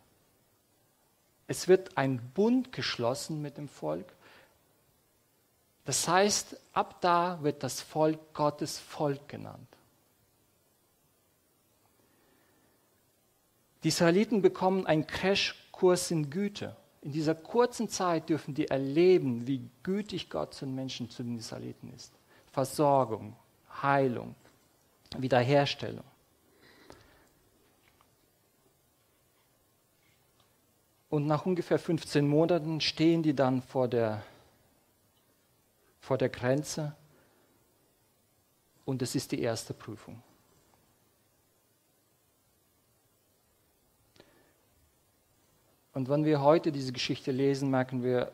Es 1.46 1.68
wird 1.68 1.96
ein 1.96 2.20
Bund 2.34 2.72
geschlossen 2.72 3.42
mit 3.42 3.56
dem 3.56 3.68
Volk. 3.68 4.06
Das 5.84 6.08
heißt, 6.08 6.56
ab 6.72 7.00
da 7.00 7.42
wird 7.42 7.62
das 7.62 7.80
Volk 7.80 8.32
Gottes 8.32 8.78
Volk 8.78 9.28
genannt. 9.28 9.68
Die 13.82 13.88
Israeliten 13.88 14.40
bekommen 14.40 14.86
einen 14.86 15.06
Crashkurs 15.06 16.10
in 16.10 16.30
Güte. 16.30 16.74
In 17.02 17.12
dieser 17.12 17.34
kurzen 17.34 17.90
Zeit 17.90 18.30
dürfen 18.30 18.54
die 18.54 18.68
erleben, 18.68 19.46
wie 19.46 19.68
gütig 19.82 20.30
Gott 20.30 20.54
zu 20.54 20.64
den 20.64 20.74
Menschen, 20.74 21.10
zu 21.10 21.22
den 21.22 21.36
Israeliten 21.36 21.92
ist. 21.92 22.14
Versorgung, 22.50 23.36
Heilung, 23.82 24.34
Wiederherstellung. 25.18 26.04
Und 31.14 31.28
nach 31.28 31.46
ungefähr 31.46 31.78
15 31.78 32.26
Monaten 32.26 32.80
stehen 32.80 33.22
die 33.22 33.36
dann 33.36 33.62
vor 33.62 33.86
der, 33.86 34.24
vor 36.00 36.18
der 36.18 36.28
Grenze 36.28 36.92
und 38.84 39.00
es 39.00 39.14
ist 39.14 39.30
die 39.30 39.40
erste 39.40 39.74
Prüfung. 39.74 40.20
Und 45.92 46.08
wenn 46.08 46.24
wir 46.24 46.40
heute 46.40 46.72
diese 46.72 46.90
Geschichte 46.90 47.30
lesen, 47.30 47.70
merken 47.70 48.02
wir, 48.02 48.32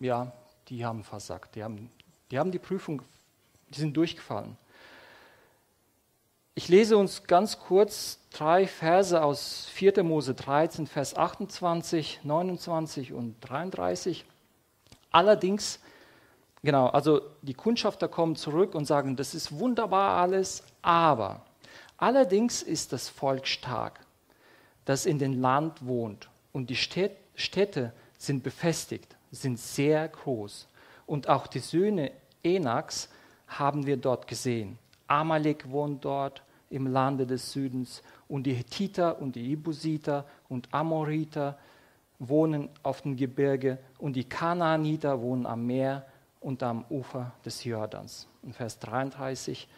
ja, 0.00 0.32
die 0.68 0.82
haben 0.82 1.04
versagt. 1.04 1.56
Die 1.56 1.62
haben 1.62 1.90
die, 2.30 2.38
haben 2.38 2.52
die 2.52 2.58
Prüfung, 2.58 3.02
die 3.68 3.80
sind 3.80 3.94
durchgefallen. 3.94 4.56
Ich 6.58 6.68
lese 6.68 6.96
uns 6.96 7.24
ganz 7.24 7.60
kurz 7.60 8.18
drei 8.32 8.66
Verse 8.66 9.22
aus 9.22 9.66
4. 9.74 10.02
Mose 10.02 10.32
13, 10.32 10.86
Vers 10.86 11.14
28, 11.14 12.20
29 12.22 13.12
und 13.12 13.36
33. 13.42 14.24
Allerdings, 15.10 15.80
genau, 16.62 16.86
also 16.86 17.20
die 17.42 17.52
Kundschafter 17.52 18.08
kommen 18.08 18.36
zurück 18.36 18.74
und 18.74 18.86
sagen, 18.86 19.16
das 19.16 19.34
ist 19.34 19.52
wunderbar 19.58 20.18
alles, 20.18 20.62
aber 20.80 21.44
allerdings 21.98 22.62
ist 22.62 22.94
das 22.94 23.10
Volk 23.10 23.46
stark, 23.46 24.00
das 24.86 25.04
in 25.04 25.18
dem 25.18 25.38
Land 25.38 25.86
wohnt 25.86 26.30
und 26.54 26.70
die 26.70 26.76
Städte 26.76 27.92
sind 28.16 28.42
befestigt. 28.42 29.14
sind 29.30 29.58
sehr 29.58 30.08
groß. 30.08 30.68
Und 31.04 31.28
auch 31.28 31.48
die 31.48 31.58
Söhne 31.58 32.12
Enaks 32.42 33.10
haben 33.46 33.84
wir 33.84 33.98
dort 33.98 34.26
gesehen. 34.26 34.78
Amalek 35.06 35.70
wohnt 35.70 36.04
dort 36.04 36.42
im 36.70 36.86
Lande 36.86 37.26
des 37.26 37.52
Südens 37.52 38.02
und 38.28 38.44
die 38.44 38.54
Hethiter 38.54 39.20
und 39.20 39.36
die 39.36 39.52
Ibusiter 39.52 40.24
und 40.48 40.68
Amoriter 40.72 41.58
wohnen 42.18 42.68
auf 42.82 43.02
dem 43.02 43.16
Gebirge 43.16 43.78
und 43.98 44.16
die 44.16 44.24
Kanaaniter 44.24 45.20
wohnen 45.20 45.46
am 45.46 45.66
Meer 45.66 46.06
und 46.40 46.62
am 46.62 46.84
Ufer 46.90 47.32
des 47.44 47.64
Jordans. 47.64 48.26
In 48.42 48.52
Vers 48.52 48.78
33 48.78 49.68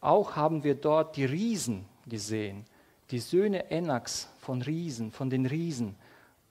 auch 0.00 0.36
haben 0.36 0.62
wir 0.62 0.74
dort 0.74 1.16
die 1.16 1.24
Riesen 1.24 1.84
gesehen, 2.06 2.64
die 3.10 3.18
Söhne 3.18 3.70
Enaks 3.70 4.28
von 4.38 4.62
Riesen, 4.62 5.10
von 5.10 5.30
den 5.30 5.46
Riesen. 5.46 5.96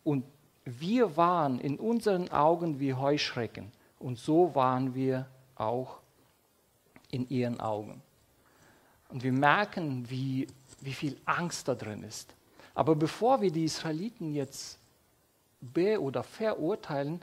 Und 0.03 0.25
wir 0.65 1.15
waren 1.15 1.59
in 1.59 1.77
unseren 1.77 2.29
Augen 2.29 2.79
wie 2.79 2.93
Heuschrecken 2.93 3.71
und 3.99 4.17
so 4.17 4.53
waren 4.53 4.95
wir 4.95 5.27
auch 5.55 5.99
in 7.09 7.29
ihren 7.29 7.59
Augen. 7.59 8.01
Und 9.09 9.23
wir 9.23 9.31
merken, 9.31 10.09
wie, 10.09 10.47
wie 10.81 10.93
viel 10.93 11.17
Angst 11.25 11.67
da 11.67 11.75
drin 11.75 12.03
ist. 12.03 12.33
Aber 12.73 12.95
bevor 12.95 13.41
wir 13.41 13.51
die 13.51 13.65
Israeliten 13.65 14.33
jetzt 14.33 14.77
be- 15.61 16.01
oder 16.01 16.23
verurteilen, 16.23 17.21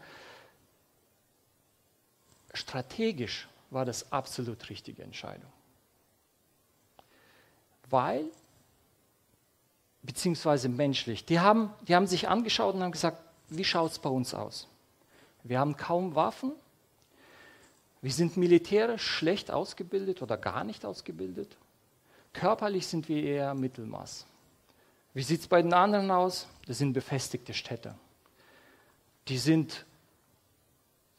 strategisch 2.52 3.48
war 3.70 3.84
das 3.84 4.10
absolut 4.12 4.68
richtige 4.70 5.02
Entscheidung. 5.02 5.50
Weil, 7.90 8.24
beziehungsweise 10.02 10.68
menschlich, 10.68 11.24
die 11.24 11.40
haben, 11.40 11.70
die 11.86 11.94
haben 11.94 12.06
sich 12.06 12.28
angeschaut 12.28 12.74
und 12.74 12.82
haben 12.82 12.92
gesagt, 12.92 13.22
wie 13.48 13.64
schaut 13.64 13.92
es 13.92 13.98
bei 13.98 14.10
uns 14.10 14.32
aus? 14.32 14.68
Wir 15.42 15.58
haben 15.58 15.76
kaum 15.76 16.14
Waffen, 16.14 16.52
wir 18.00 18.12
sind 18.12 18.36
militärisch 18.36 19.06
schlecht 19.06 19.50
ausgebildet 19.50 20.22
oder 20.22 20.36
gar 20.36 20.64
nicht 20.64 20.84
ausgebildet. 20.84 21.56
Körperlich 22.34 22.86
sind 22.86 23.08
wir 23.08 23.22
eher 23.22 23.54
Mittelmaß. 23.54 24.26
Wie 25.14 25.22
sieht 25.22 25.40
es 25.40 25.48
bei 25.48 25.62
den 25.62 25.72
anderen 25.72 26.10
aus? 26.10 26.48
Das 26.66 26.78
sind 26.78 26.92
befestigte 26.92 27.54
Städte. 27.54 27.94
Die 29.28 29.38
sind 29.38 29.86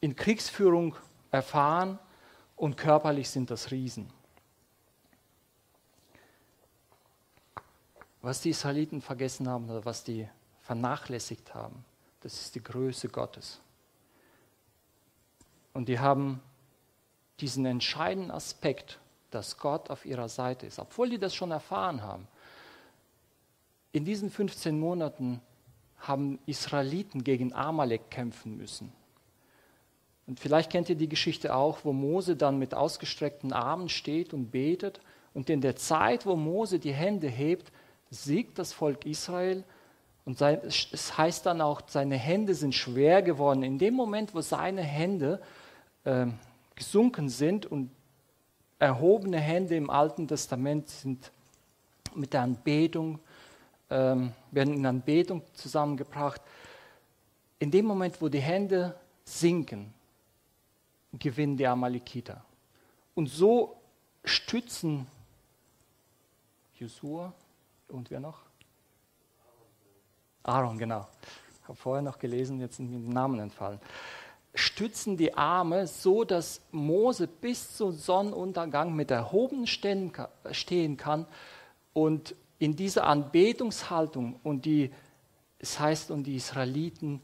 in 0.00 0.14
Kriegsführung 0.14 0.94
erfahren 1.30 1.98
und 2.54 2.76
körperlich 2.76 3.30
sind 3.30 3.50
das 3.50 3.70
Riesen. 3.70 4.12
Was 8.20 8.42
die 8.42 8.50
Israeliten 8.50 9.00
vergessen 9.00 9.48
haben 9.48 9.70
oder 9.70 9.84
was 9.84 10.04
die 10.04 10.28
vernachlässigt 10.60 11.54
haben, 11.54 11.84
das 12.20 12.34
ist 12.34 12.54
die 12.54 12.62
Größe 12.62 13.08
Gottes. 13.08 13.60
Und 15.72 15.88
die 15.88 15.98
haben 15.98 16.42
diesen 17.40 17.64
entscheidenden 17.66 18.30
Aspekt 18.30 18.98
dass 19.30 19.58
Gott 19.58 19.90
auf 19.90 20.04
ihrer 20.06 20.28
Seite 20.28 20.66
ist, 20.66 20.78
obwohl 20.78 21.10
die 21.10 21.18
das 21.18 21.34
schon 21.34 21.50
erfahren 21.50 22.02
haben. 22.02 22.26
In 23.92 24.04
diesen 24.04 24.30
15 24.30 24.78
Monaten 24.78 25.40
haben 25.98 26.38
Israeliten 26.46 27.24
gegen 27.24 27.52
Amalek 27.52 28.10
kämpfen 28.10 28.56
müssen. 28.56 28.92
Und 30.26 30.40
vielleicht 30.40 30.70
kennt 30.70 30.88
ihr 30.88 30.96
die 30.96 31.08
Geschichte 31.08 31.54
auch, 31.54 31.78
wo 31.84 31.92
Mose 31.92 32.36
dann 32.36 32.58
mit 32.58 32.74
ausgestreckten 32.74 33.52
Armen 33.52 33.88
steht 33.88 34.34
und 34.34 34.50
betet. 34.50 35.00
Und 35.34 35.48
in 35.50 35.60
der 35.60 35.76
Zeit, 35.76 36.26
wo 36.26 36.34
Mose 36.34 36.78
die 36.78 36.92
Hände 36.92 37.28
hebt, 37.28 37.70
siegt 38.10 38.58
das 38.58 38.72
Volk 38.72 39.06
Israel. 39.06 39.64
Und 40.24 40.40
es 40.40 41.16
heißt 41.16 41.46
dann 41.46 41.60
auch, 41.60 41.82
seine 41.86 42.16
Hände 42.16 42.54
sind 42.54 42.74
schwer 42.74 43.22
geworden. 43.22 43.62
In 43.62 43.78
dem 43.78 43.94
Moment, 43.94 44.34
wo 44.34 44.40
seine 44.40 44.82
Hände 44.82 45.40
äh, 46.04 46.26
gesunken 46.74 47.28
sind 47.28 47.64
und 47.66 47.90
erhobene 48.78 49.38
Hände 49.38 49.76
im 49.76 49.90
Alten 49.90 50.28
Testament 50.28 50.88
sind 50.88 51.30
mit 52.14 52.32
der 52.32 52.42
Anbetung, 52.42 53.18
ähm, 53.90 54.32
werden 54.50 54.74
in 54.74 54.86
Anbetung 54.86 55.42
zusammengebracht. 55.54 56.40
In 57.58 57.70
dem 57.70 57.86
Moment, 57.86 58.20
wo 58.20 58.28
die 58.28 58.40
Hände 58.40 58.98
sinken, 59.24 59.92
gewinnen 61.12 61.56
die 61.56 61.66
Amalekiter. 61.66 62.44
Und 63.14 63.28
so 63.28 63.76
stützen 64.24 65.06
Josua 66.78 67.32
und 67.88 68.10
wer 68.10 68.20
noch? 68.20 68.40
Aaron, 70.42 70.78
genau. 70.78 71.08
Ich 71.62 71.68
habe 71.68 71.76
vorher 71.76 72.02
noch 72.02 72.18
gelesen, 72.18 72.60
jetzt 72.60 72.76
sind 72.76 72.90
mir 72.90 72.98
die 72.98 73.12
Namen 73.12 73.40
entfallen 73.40 73.80
stützen 74.56 75.16
die 75.16 75.34
Arme 75.34 75.86
so, 75.86 76.24
dass 76.24 76.60
Mose 76.72 77.26
bis 77.26 77.76
zum 77.76 77.92
Sonnenuntergang 77.92 78.94
mit 78.94 79.10
erhoben 79.10 79.66
stehen 79.66 80.96
kann 80.96 81.26
und 81.92 82.34
in 82.58 82.74
dieser 82.74 83.06
Anbetungshaltung 83.06 84.40
und 84.42 84.64
die, 84.64 84.90
es 85.58 85.78
heißt, 85.78 86.10
und 86.10 86.24
die 86.24 86.36
Israeliten 86.36 87.20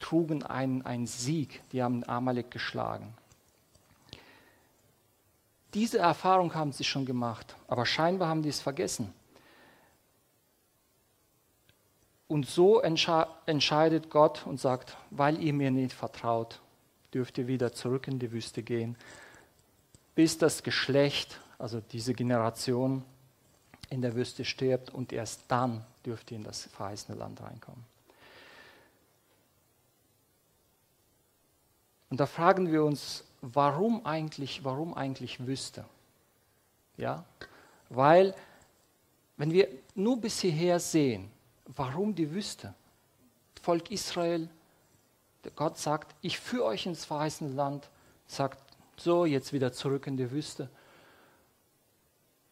trugen 0.00 0.42
einen, 0.42 0.82
einen 0.82 1.06
Sieg, 1.06 1.62
die 1.72 1.82
haben 1.82 2.04
Amalek 2.04 2.50
geschlagen. 2.50 3.14
Diese 5.74 5.98
Erfahrung 5.98 6.54
haben 6.54 6.72
sie 6.72 6.84
schon 6.84 7.04
gemacht, 7.04 7.56
aber 7.66 7.84
scheinbar 7.84 8.28
haben 8.28 8.42
die 8.42 8.48
es 8.48 8.60
vergessen. 8.60 9.12
Und 12.26 12.46
so 12.46 12.80
entsche 12.80 13.26
entscheidet 13.46 14.10
Gott 14.10 14.46
und 14.46 14.58
sagt, 14.60 14.96
weil 15.10 15.40
ihr 15.42 15.52
mir 15.52 15.70
nicht 15.70 15.92
vertraut, 15.92 16.60
dürft 17.12 17.38
ihr 17.38 17.46
wieder 17.46 17.72
zurück 17.72 18.08
in 18.08 18.18
die 18.18 18.32
Wüste 18.32 18.62
gehen, 18.62 18.96
bis 20.14 20.38
das 20.38 20.62
Geschlecht, 20.62 21.40
also 21.58 21.80
diese 21.80 22.14
Generation, 22.14 23.04
in 23.90 24.02
der 24.02 24.14
Wüste 24.14 24.44
stirbt 24.44 24.90
und 24.90 25.12
erst 25.12 25.42
dann 25.48 25.84
dürft 26.04 26.30
ihr 26.30 26.38
in 26.38 26.44
das 26.44 26.64
verheißene 26.64 27.16
Land 27.16 27.40
reinkommen. 27.42 27.84
Und 32.10 32.20
da 32.20 32.26
fragen 32.26 32.70
wir 32.70 32.84
uns, 32.84 33.24
warum 33.40 34.04
eigentlich, 34.06 34.64
warum 34.64 34.94
eigentlich 34.94 35.46
Wüste? 35.46 35.84
Ja? 36.96 37.24
Weil, 37.88 38.34
wenn 39.36 39.52
wir 39.52 39.68
nur 39.94 40.20
bis 40.20 40.40
hierher 40.40 40.78
sehen, 40.78 41.30
Warum 41.66 42.14
die 42.14 42.30
Wüste? 42.30 42.74
Volk 43.62 43.90
Israel, 43.90 44.48
Gott 45.56 45.78
sagt, 45.78 46.14
ich 46.20 46.38
führe 46.38 46.64
euch 46.64 46.86
ins 46.86 47.04
verheißene 47.04 47.52
Land, 47.54 47.88
sagt, 48.26 48.58
so, 48.96 49.24
jetzt 49.24 49.52
wieder 49.52 49.72
zurück 49.72 50.06
in 50.06 50.16
die 50.16 50.30
Wüste. 50.30 50.68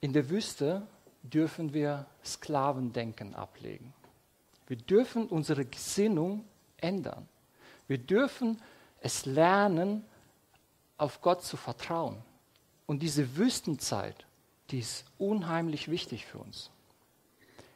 In 0.01 0.13
der 0.13 0.29
Wüste 0.31 0.87
dürfen 1.23 1.73
wir 1.73 2.07
Sklavendenken 2.25 3.35
ablegen. 3.35 3.93
Wir 4.67 4.77
dürfen 4.77 5.27
unsere 5.27 5.65
Gesinnung 5.65 6.45
ändern. 6.79 7.29
Wir 7.87 7.99
dürfen 7.99 8.61
es 9.01 9.27
lernen, 9.27 10.05
auf 10.97 11.21
Gott 11.21 11.45
zu 11.45 11.57
vertrauen. 11.57 12.23
Und 12.87 13.03
diese 13.03 13.37
Wüstenzeit, 13.37 14.25
die 14.71 14.79
ist 14.79 15.05
unheimlich 15.19 15.91
wichtig 15.91 16.27
für 16.27 16.39
uns. 16.39 16.71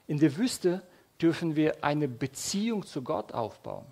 In 0.06 0.18
der 0.18 0.36
Wüste 0.36 0.82
dürfen 1.20 1.56
wir 1.56 1.82
eine 1.84 2.08
Beziehung 2.08 2.86
zu 2.86 3.02
Gott 3.02 3.32
aufbauen. 3.32 3.86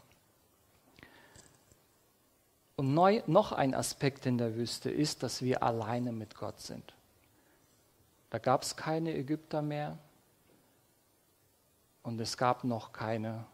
Und 2.77 2.93
neu, 2.93 3.23
noch 3.27 3.53
ein 3.53 3.75
Aspekt 3.75 4.27
in 4.27 4.37
der 4.37 4.57
Wüste 4.57 4.91
ist, 4.91 5.23
dass 5.23 5.43
wir 5.43 5.63
alleine 5.63 6.13
mit 6.13 6.35
Gott 6.35 6.61
sind. 6.61 6.95
Da 8.31 8.39
gab 8.39 8.63
es 8.63 8.77
keine 8.77 9.15
Ägypter 9.15 9.63
mehr 9.63 9.97
und 12.03 12.21
es 12.21 12.37
gab 12.37 12.65
noch 12.65 12.93
keine, 12.93 13.45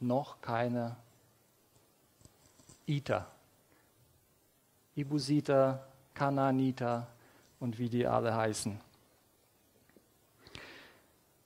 noch 0.00 0.40
keine 0.40 0.96
Iter, 2.86 3.30
Ibusiter, 4.96 5.86
Kanaaniter 6.14 7.06
und 7.60 7.78
wie 7.78 7.90
die 7.90 8.06
alle 8.06 8.34
heißen. 8.34 8.80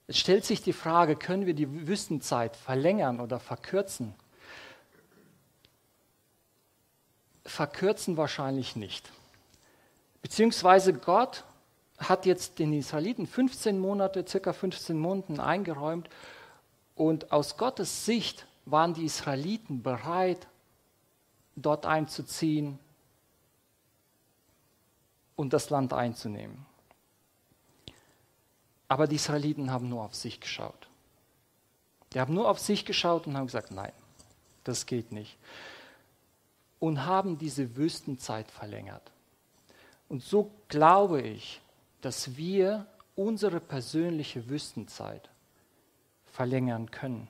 Es 0.09 0.19
stellt 0.19 0.45
sich 0.45 0.63
die 0.63 0.73
Frage, 0.73 1.17
können 1.17 1.47
wir 1.47 1.55
die 1.55 1.89
Wüstenzeit 1.89 2.57
verlängern 2.57 3.21
oder 3.21 3.41
verkürzen? 3.41 4.15
Verkürzen 7.45 8.17
wahrscheinlich 8.17 8.77
nicht. 8.77 9.11
Beziehungsweise 10.23 10.93
Gott 10.93 11.45
hat 11.99 12.27
jetzt 12.27 12.59
den 12.59 12.73
Israeliten 12.73 13.27
15 13.27 13.79
Monate, 13.79 14.25
circa 14.27 14.53
15 14.53 14.99
Monaten 14.99 15.41
eingeräumt 15.41 16.09
und 16.95 17.33
aus 17.33 17.57
Gottes 17.57 18.05
Sicht 18.05 18.47
waren 18.65 18.95
die 18.95 19.05
Israeliten 19.05 19.83
bereit, 19.83 20.47
dort 21.55 21.87
einzuziehen 21.87 22.79
und 25.37 25.53
das 25.53 25.71
Land 25.71 25.93
einzunehmen. 25.93 26.67
Aber 28.89 29.07
die 29.07 29.17
Israeliten 29.17 29.71
haben 29.71 29.89
nur 29.89 30.05
auf 30.05 30.15
sich 30.15 30.41
geschaut. 30.41 30.89
Die 32.13 32.21
haben 32.21 32.35
nur 32.35 32.49
auf 32.49 32.59
sich 32.59 32.85
geschaut 32.85 33.27
und 33.27 33.37
haben 33.37 33.47
gesagt, 33.47 33.71
nein, 33.71 33.93
Das 34.65 34.87
geht 34.87 35.13
nicht. 35.13 35.39
Und 36.81 37.07
haben 37.07 37.39
diese 37.39 37.77
Wüstenzeit 37.77 38.51
verlängert. 38.51 39.13
Und 40.09 40.23
so 40.23 40.51
glaube 40.69 41.23
ich, 41.23 41.61
dass 42.01 42.37
wir 42.37 42.87
unsere 43.15 43.61
persönliche 43.61 44.49
Wüstenzeit 44.49 45.29
verlängern 46.27 46.91
können. 46.91 47.29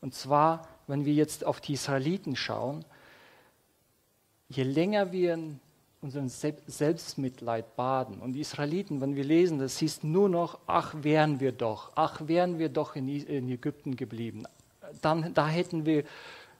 Und 0.00 0.14
zwar, 0.14 0.68
wenn 0.86 1.04
wir 1.04 1.14
jetzt 1.14 1.44
auf 1.44 1.60
die 1.60 1.74
Israeliten 1.74 2.36
schauen, 2.36 2.84
je 4.48 4.62
länger 4.64 5.12
wir 5.12 5.38
unserem 6.02 6.28
Selbstmitleid 6.28 7.76
baden, 7.76 8.20
und 8.20 8.34
die 8.34 8.40
Israeliten, 8.40 9.00
wenn 9.00 9.14
wir 9.16 9.24
lesen, 9.24 9.58
das 9.58 9.78
hieß 9.78 10.02
nur 10.02 10.28
noch, 10.28 10.58
ach 10.66 10.94
wären 11.00 11.40
wir 11.40 11.52
doch, 11.52 11.92
ach 11.94 12.26
wären 12.26 12.58
wir 12.58 12.68
doch 12.68 12.96
in, 12.96 13.08
Ägypten 13.08 13.96
geblieben, 13.96 14.42
dann 15.00 15.32
da 15.32 15.48
hätten 15.48 15.86
wir 15.86 16.04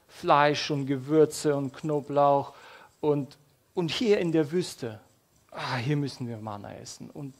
Fleisch 0.07 0.71
und 0.71 0.85
Gewürze 0.85 1.55
und 1.55 1.73
Knoblauch 1.73 2.53
und, 3.01 3.37
und 3.73 3.91
hier 3.91 4.19
in 4.19 4.31
der 4.31 4.51
Wüste, 4.51 4.99
ah, 5.51 5.75
hier 5.75 5.97
müssen 5.97 6.27
wir 6.27 6.37
Manna 6.37 6.73
essen. 6.75 7.09
Und 7.09 7.33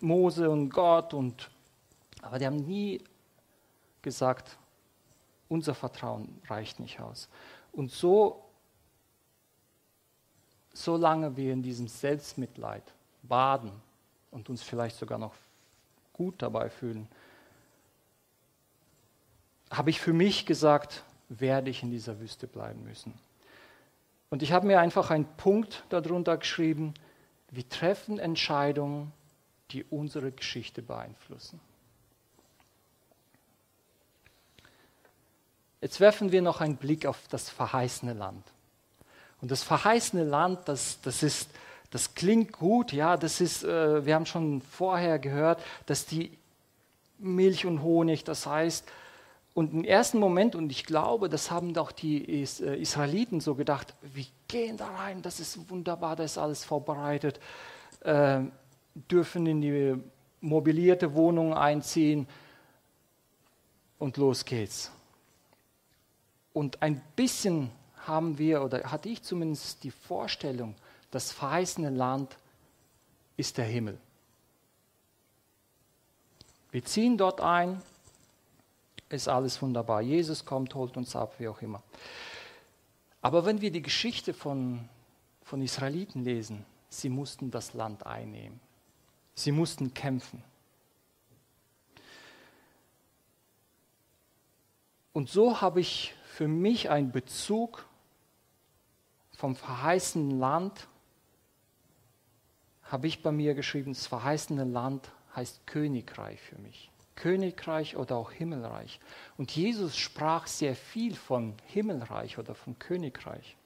Mose 0.00 0.50
und 0.50 0.70
Gott 0.70 1.14
und 1.14 1.50
aber 2.22 2.38
die 2.38 2.46
haben 2.46 2.66
nie 2.66 3.02
gesagt, 4.02 4.58
unser 5.48 5.74
Vertrauen 5.74 6.40
reicht 6.48 6.80
nicht 6.80 7.00
aus. 7.00 7.28
Und 7.72 7.90
so, 7.90 8.44
solange 10.72 11.36
wir 11.36 11.52
in 11.52 11.62
diesem 11.62 11.88
Selbstmitleid 11.88 12.82
baden 13.22 13.72
und 14.30 14.48
uns 14.48 14.62
vielleicht 14.62 14.96
sogar 14.96 15.18
noch 15.18 15.34
gut 16.12 16.42
dabei 16.42 16.70
fühlen, 16.70 17.08
habe 19.70 19.90
ich 19.90 20.00
für 20.00 20.12
mich 20.12 20.46
gesagt, 20.46 21.04
werde 21.28 21.70
ich 21.70 21.82
in 21.82 21.90
dieser 21.90 22.18
Wüste 22.20 22.46
bleiben 22.46 22.82
müssen. 22.84 23.14
Und 24.30 24.42
ich 24.42 24.52
habe 24.52 24.66
mir 24.66 24.80
einfach 24.80 25.10
einen 25.10 25.26
Punkt 25.36 25.84
darunter 25.88 26.36
geschrieben, 26.36 26.94
wir 27.50 27.68
treffen 27.68 28.18
Entscheidungen, 28.18 29.12
die 29.70 29.84
unsere 29.84 30.30
Geschichte 30.30 30.82
beeinflussen. 30.82 31.60
Jetzt 35.80 35.98
werfen 35.98 36.30
wir 36.30 36.42
noch 36.42 36.60
einen 36.60 36.76
Blick 36.76 37.06
auf 37.06 37.26
das 37.28 37.48
verheißene 37.48 38.12
Land. 38.12 38.44
Und 39.40 39.50
das 39.50 39.62
verheißene 39.62 40.24
Land, 40.24 40.60
das, 40.66 41.00
das, 41.02 41.22
ist, 41.22 41.50
das 41.90 42.14
klingt 42.14 42.52
gut, 42.52 42.92
ja, 42.92 43.16
das 43.16 43.40
ist, 43.40 43.64
äh, 43.64 44.04
wir 44.04 44.14
haben 44.14 44.26
schon 44.26 44.60
vorher 44.60 45.18
gehört, 45.18 45.62
dass 45.86 46.06
die 46.06 46.36
Milch 47.18 47.66
und 47.66 47.82
Honig, 47.82 48.24
das 48.24 48.46
heißt, 48.46 48.84
und 49.52 49.72
im 49.72 49.84
ersten 49.84 50.18
Moment, 50.18 50.54
und 50.54 50.70
ich 50.70 50.86
glaube, 50.86 51.28
das 51.28 51.50
haben 51.50 51.74
doch 51.74 51.90
die 51.92 52.42
äh, 52.42 52.80
Israeliten 52.80 53.40
so 53.40 53.54
gedacht, 53.54 53.94
wir 54.00 54.24
gehen 54.48 54.76
da 54.76 54.88
rein, 54.88 55.22
das 55.22 55.40
ist 55.40 55.70
wunderbar, 55.70 56.16
da 56.16 56.22
ist 56.22 56.38
alles 56.38 56.64
vorbereitet, 56.64 57.40
äh, 58.00 58.40
dürfen 58.94 59.46
in 59.46 59.60
die 59.60 59.96
mobilierte 60.40 61.14
Wohnung 61.14 61.52
einziehen 61.54 62.26
und 63.98 64.16
los 64.16 64.44
geht's. 64.44 64.90
Und 66.52 66.82
ein 66.82 67.02
bisschen 67.16 67.70
haben 68.06 68.38
wir, 68.38 68.62
oder 68.62 68.90
hatte 68.90 69.08
ich 69.08 69.22
zumindest 69.22 69.84
die 69.84 69.90
Vorstellung, 69.90 70.74
das 71.10 71.32
verheißene 71.32 71.90
Land 71.90 72.36
ist 73.36 73.58
der 73.58 73.64
Himmel. 73.64 73.98
Wir 76.70 76.84
ziehen 76.84 77.18
dort 77.18 77.40
ein, 77.40 77.82
ist 79.08 79.28
alles 79.28 79.60
wunderbar. 79.60 80.02
Jesus 80.02 80.44
kommt, 80.44 80.74
holt 80.74 80.96
uns 80.96 81.16
ab, 81.16 81.34
wie 81.38 81.48
auch 81.48 81.60
immer. 81.62 81.82
Aber 83.22 83.44
wenn 83.44 83.60
wir 83.60 83.72
die 83.72 83.82
Geschichte 83.82 84.32
von, 84.32 84.88
von 85.42 85.60
Israeliten 85.62 86.24
lesen, 86.24 86.64
sie 86.88 87.08
mussten 87.08 87.50
das 87.50 87.74
Land 87.74 88.06
einnehmen. 88.06 88.60
Sie 89.34 89.52
mussten 89.52 89.94
kämpfen. 89.94 90.42
Und 95.12 95.28
so 95.28 95.60
habe 95.60 95.80
ich 95.80 96.14
für 96.24 96.46
mich 96.46 96.88
einen 96.88 97.10
Bezug 97.10 97.84
vom 99.40 99.56
verheißenen 99.56 100.38
Land, 100.38 100.86
habe 102.82 103.06
ich 103.06 103.22
bei 103.22 103.32
mir 103.32 103.54
geschrieben, 103.54 103.94
das 103.94 104.06
verheißene 104.06 104.64
Land 104.64 105.10
heißt 105.34 105.66
Königreich 105.66 106.38
für 106.40 106.58
mich. 106.58 106.90
Königreich 107.16 107.96
oder 107.96 108.16
auch 108.16 108.32
Himmelreich. 108.32 109.00
Und 109.38 109.56
Jesus 109.56 109.96
sprach 109.96 110.46
sehr 110.46 110.76
viel 110.76 111.14
von 111.14 111.54
Himmelreich 111.68 112.36
oder 112.36 112.54
von 112.54 112.78
Königreich. 112.78 113.56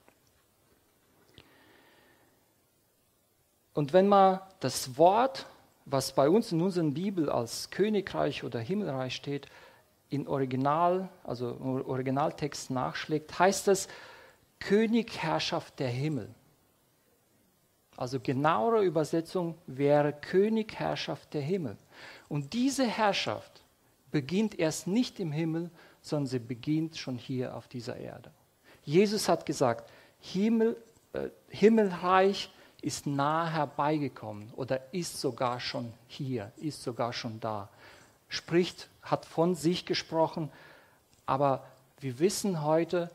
Und 3.73 3.93
wenn 3.93 4.07
man 4.07 4.41
das 4.61 4.97
Wort, 4.97 5.47
was 5.87 6.15
bei 6.15 6.29
uns 6.29 6.53
in 6.53 6.63
unserer 6.63 6.85
Bibel 6.85 7.29
als 7.29 7.71
Königreich 7.71 8.45
oder 8.45 8.61
Himmelreich 8.61 9.17
steht, 9.17 9.49
in 10.09 10.29
Original, 10.29 11.09
also 11.25 11.59
Originaltext 11.87 12.71
nachschlägt, 12.71 13.37
heißt 13.37 13.67
es 13.67 13.89
Königherrschaft 14.65 15.79
der 15.79 15.89
Himmel. 15.89 16.35
Also 17.97 18.19
genauere 18.19 18.83
Übersetzung 18.83 19.57
wäre 19.67 20.13
Königherrschaft 20.13 21.35
der 21.35 21.43
Himmel. 21.43 21.77
Und 22.29 22.53
diese 22.55 22.87
Herrschaft 22.87 23.63
beginnt 24.11 24.59
erst 24.59 24.87
nicht 24.87 25.21
im 25.21 25.33
Himmel, 25.33 25.71
sondern 26.01 26.27
sie 26.27 26.39
beginnt 26.39 26.97
schon 26.97 27.17
hier 27.17 27.55
auf 27.55 27.69
dieser 27.69 27.97
Erde. 27.97 28.31
Jesus 28.85 29.29
hat 29.29 29.47
gesagt, 29.47 29.91
Himmel, 30.21 30.77
äh, 31.13 31.29
Himmelreich 31.49 32.51
ist 32.81 33.07
nah 33.07 33.51
herbeigekommen 33.51 34.51
oder 34.57 34.81
ist 34.93 35.21
sogar 35.21 35.61
schon 35.61 35.93
hier, 36.09 36.53
ist 36.57 36.83
sogar 36.83 37.13
schon 37.13 37.39
da 37.41 37.69
spricht, 38.29 38.89
hat 39.03 39.27
von 39.27 39.55
sich 39.55 39.87
gesprochen, 39.87 40.51
aber 41.27 41.67
wir 42.01 42.19
wissen 42.19 42.63
heute, 42.63 43.11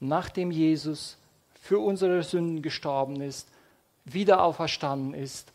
nachdem 0.00 0.50
Jesus 0.50 1.16
für 1.60 1.78
unsere 1.78 2.22
Sünden 2.22 2.62
gestorben 2.62 3.20
ist, 3.20 3.48
wieder 4.04 4.42
auferstanden 4.42 5.14
ist 5.14 5.52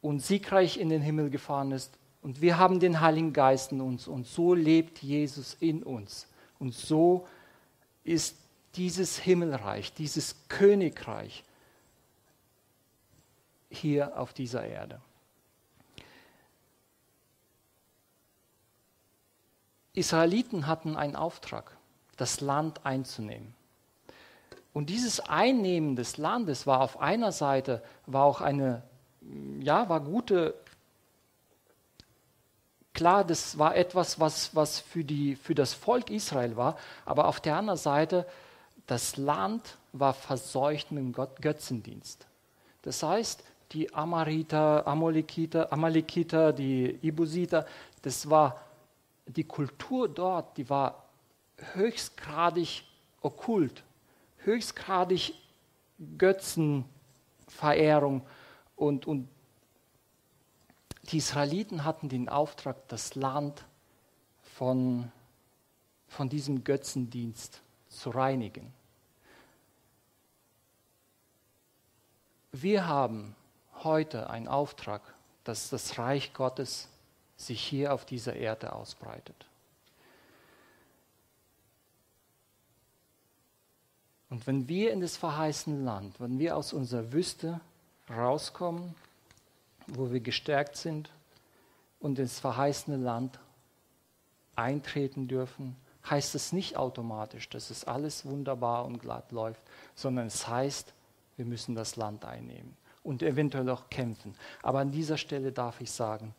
und 0.00 0.20
siegreich 0.20 0.78
in 0.78 0.88
den 0.88 1.02
Himmel 1.02 1.30
gefahren 1.30 1.72
ist, 1.72 1.96
und 2.22 2.40
wir 2.40 2.58
haben 2.58 2.80
den 2.80 3.00
Heiligen 3.00 3.32
Geist 3.32 3.70
in 3.70 3.80
uns 3.80 4.08
und 4.08 4.26
so 4.26 4.52
lebt 4.52 5.00
Jesus 5.00 5.56
in 5.60 5.84
uns. 5.84 6.26
Und 6.58 6.74
so 6.74 7.28
ist 8.02 8.36
dieses 8.74 9.16
Himmelreich, 9.16 9.92
dieses 9.92 10.34
Königreich 10.48 11.44
hier 13.70 14.18
auf 14.18 14.32
dieser 14.32 14.66
Erde. 14.66 15.00
Israeliten 19.92 20.66
hatten 20.66 20.96
einen 20.96 21.14
Auftrag, 21.14 21.75
das 22.16 22.40
Land 22.40 22.84
einzunehmen. 22.84 23.54
Und 24.72 24.90
dieses 24.90 25.20
Einnehmen 25.20 25.96
des 25.96 26.18
Landes 26.18 26.66
war 26.66 26.82
auf 26.82 27.00
einer 27.00 27.32
Seite 27.32 27.82
war 28.04 28.24
auch 28.24 28.42
eine, 28.42 28.82
ja, 29.60 29.88
war 29.88 30.00
gute, 30.00 30.54
klar, 32.92 33.24
das 33.24 33.58
war 33.58 33.74
etwas, 33.74 34.20
was, 34.20 34.54
was 34.54 34.80
für, 34.80 35.02
die, 35.02 35.36
für 35.36 35.54
das 35.54 35.72
Volk 35.72 36.10
Israel 36.10 36.56
war, 36.56 36.76
aber 37.06 37.26
auf 37.28 37.40
der 37.40 37.56
anderen 37.56 37.78
Seite, 37.78 38.26
das 38.86 39.16
Land 39.16 39.78
war 39.92 40.12
verseucht 40.12 40.92
mit 40.92 41.02
dem 41.02 41.26
Götzendienst. 41.40 42.26
Das 42.82 43.02
heißt, 43.02 43.42
die 43.72 43.92
Amariter, 43.94 44.86
Amalekiter, 44.86 45.72
Amalekiter, 45.72 46.52
die 46.52 46.98
Ibusiter, 47.02 47.66
das 48.02 48.28
war 48.28 48.60
die 49.26 49.44
Kultur 49.44 50.08
dort, 50.08 50.56
die 50.56 50.68
war 50.68 51.05
höchstgradig 51.74 52.84
okkult, 53.20 53.82
höchstgradig 54.38 55.34
Götzenverehrung 56.18 58.22
und, 58.76 59.06
und 59.06 59.28
die 61.10 61.18
Israeliten 61.18 61.84
hatten 61.84 62.08
den 62.08 62.28
Auftrag, 62.28 62.76
das 62.88 63.14
Land 63.14 63.64
von, 64.56 65.10
von 66.08 66.28
diesem 66.28 66.64
Götzendienst 66.64 67.60
zu 67.88 68.10
reinigen. 68.10 68.72
Wir 72.52 72.86
haben 72.86 73.34
heute 73.84 74.30
einen 74.30 74.48
Auftrag, 74.48 75.02
dass 75.44 75.70
das 75.70 75.98
Reich 75.98 76.32
Gottes 76.32 76.88
sich 77.36 77.60
hier 77.60 77.92
auf 77.92 78.04
dieser 78.04 78.34
Erde 78.34 78.72
ausbreitet. 78.72 79.46
Und 84.28 84.46
wenn 84.46 84.68
wir 84.68 84.92
in 84.92 85.00
das 85.00 85.16
verheißene 85.16 85.82
Land, 85.84 86.20
wenn 86.20 86.38
wir 86.38 86.56
aus 86.56 86.72
unserer 86.72 87.12
Wüste 87.12 87.60
rauskommen, 88.10 88.94
wo 89.86 90.10
wir 90.10 90.20
gestärkt 90.20 90.76
sind 90.76 91.10
und 92.00 92.18
ins 92.18 92.40
verheißene 92.40 92.96
Land 92.96 93.38
eintreten 94.56 95.28
dürfen, 95.28 95.76
heißt 96.08 96.34
es 96.34 96.52
nicht 96.52 96.76
automatisch, 96.76 97.48
dass 97.48 97.70
es 97.70 97.84
alles 97.84 98.24
wunderbar 98.24 98.84
und 98.84 98.98
glatt 98.98 99.32
läuft, 99.32 99.60
sondern 99.94 100.26
es 100.26 100.48
heißt, 100.48 100.92
wir 101.36 101.44
müssen 101.44 101.74
das 101.74 101.96
Land 101.96 102.24
einnehmen 102.24 102.76
und 103.02 103.22
eventuell 103.22 103.68
auch 103.70 103.88
kämpfen. 103.90 104.34
Aber 104.62 104.80
an 104.80 104.90
dieser 104.90 105.18
Stelle 105.18 105.52
darf 105.52 105.80
ich 105.80 105.90
sagen, 105.90 106.34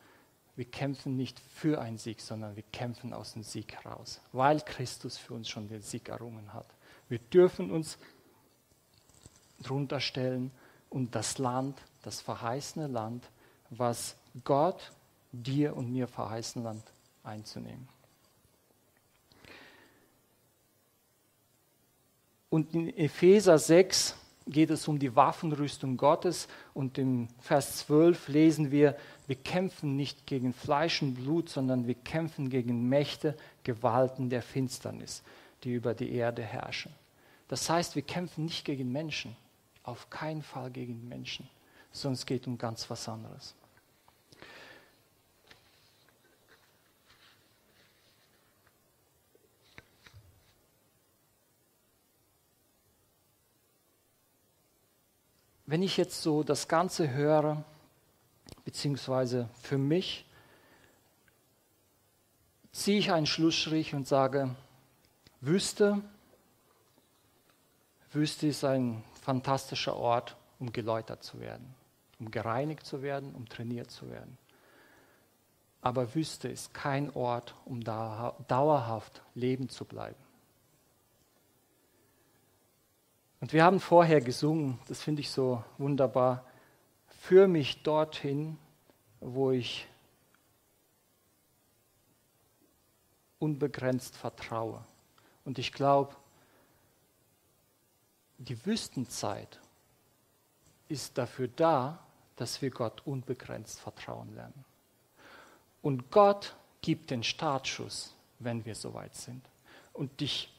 wir 0.55 0.65
kämpfen 0.65 1.15
nicht 1.15 1.39
für 1.39 1.79
einen 1.79 1.97
Sieg, 1.97 2.19
sondern 2.19 2.55
wir 2.55 2.63
kämpfen 2.73 3.13
aus 3.13 3.33
dem 3.33 3.43
Sieg 3.43 3.75
heraus, 3.75 4.19
weil 4.31 4.59
Christus 4.61 5.17
für 5.17 5.35
uns 5.35 5.47
schon 5.47 5.67
den 5.67 5.81
Sieg 5.81 6.09
errungen 6.09 6.53
hat. 6.53 6.65
Wir 7.09 7.19
dürfen 7.19 7.71
uns 7.71 7.97
drunter 9.61 9.99
stellen 9.99 10.51
und 10.89 11.15
das 11.15 11.37
Land, 11.37 11.81
das 12.03 12.21
verheißene 12.21 12.87
Land, 12.87 13.29
was 13.69 14.15
Gott 14.43 14.91
dir 15.31 15.75
und 15.75 15.91
mir 15.91 16.07
verheißen 16.07 16.63
Land 16.63 16.83
einzunehmen. 17.23 17.87
Und 22.49 22.73
in 22.73 22.95
Epheser 22.95 23.57
6 23.57 24.15
geht 24.47 24.69
es 24.69 24.87
um 24.87 24.99
die 24.99 25.15
Waffenrüstung 25.15 25.97
Gottes 25.97 26.47
und 26.73 26.97
im 26.97 27.27
Vers 27.41 27.79
12 27.79 28.29
lesen 28.29 28.71
wir, 28.71 28.95
wir 29.27 29.35
kämpfen 29.35 29.97
nicht 29.97 30.25
gegen 30.25 30.53
Fleisch 30.53 31.01
und 31.01 31.15
Blut, 31.15 31.49
sondern 31.49 31.87
wir 31.87 31.95
kämpfen 31.95 32.49
gegen 32.49 32.87
Mächte, 32.87 33.35
Gewalten 33.63 34.29
der 34.29 34.41
Finsternis, 34.41 35.23
die 35.63 35.73
über 35.73 35.93
die 35.93 36.11
Erde 36.13 36.43
herrschen. 36.43 36.93
Das 37.47 37.69
heißt, 37.69 37.95
wir 37.95 38.01
kämpfen 38.01 38.45
nicht 38.45 38.65
gegen 38.65 38.91
Menschen, 38.91 39.35
auf 39.83 40.09
keinen 40.09 40.41
Fall 40.41 40.69
gegen 40.71 41.07
Menschen, 41.07 41.49
es 41.91 42.25
geht 42.25 42.45
um 42.45 42.57
ganz 42.57 42.89
was 42.89 43.07
anderes. 43.09 43.55
wenn 55.67 55.83
ich 55.83 55.97
jetzt 55.97 56.23
so 56.23 56.43
das 56.43 56.69
Ganze 56.69 57.11
höre, 57.11 57.63
beziehungsweise 58.63 59.49
für 59.61 59.77
mich, 59.77 60.25
ziehe 62.71 62.97
ich 62.97 63.11
einen 63.11 63.25
Schlussstrich 63.25 63.93
und 63.93 64.07
sage, 64.07 64.55
Wüste, 65.41 66.01
Wüste 68.11 68.47
ist 68.47 68.63
ein 68.63 69.03
fantastischer 69.21 69.95
Ort, 69.95 70.35
um 70.59 70.71
geläutert 70.71 71.23
zu 71.23 71.39
werden, 71.39 71.75
um 72.19 72.31
gereinigt 72.31 72.85
zu 72.85 73.01
werden, 73.01 73.35
um 73.35 73.47
trainiert 73.47 73.91
zu 73.91 74.09
werden. 74.09 74.37
Aber 75.81 76.15
Wüste 76.15 76.47
ist 76.47 76.73
kein 76.73 77.13
Ort, 77.15 77.53
um 77.65 77.83
dauerhaft 77.83 79.21
leben 79.35 79.69
zu 79.69 79.85
bleiben. 79.85 80.17
Und 83.39 83.53
wir 83.53 83.63
haben 83.63 83.79
vorher 83.79 84.21
gesungen, 84.21 84.79
das 84.87 85.03
finde 85.03 85.21
ich 85.21 85.29
so 85.29 85.63
wunderbar, 85.77 86.43
führ 87.21 87.47
mich 87.47 87.83
dorthin, 87.83 88.57
wo 89.19 89.51
ich 89.51 89.87
unbegrenzt 93.37 94.15
vertraue. 94.15 94.83
Und 95.47 95.59
ich 95.59 95.71
glaube, 95.71 96.13
die 98.37 98.65
Wüstenzeit 98.65 99.61
ist 100.89 101.17
dafür 101.17 101.47
da, 101.47 101.99
dass 102.35 102.61
wir 102.61 102.69
Gott 102.69 103.07
unbegrenzt 103.07 103.79
vertrauen 103.79 104.35
lernen. 104.35 104.65
Und 105.81 106.11
Gott 106.11 106.53
gibt 106.81 107.11
den 107.11 107.23
Startschuss, 107.23 108.13
wenn 108.39 108.65
wir 108.65 108.75
soweit 108.75 109.15
sind. 109.15 109.41
Und 109.93 110.21
ich, 110.21 110.53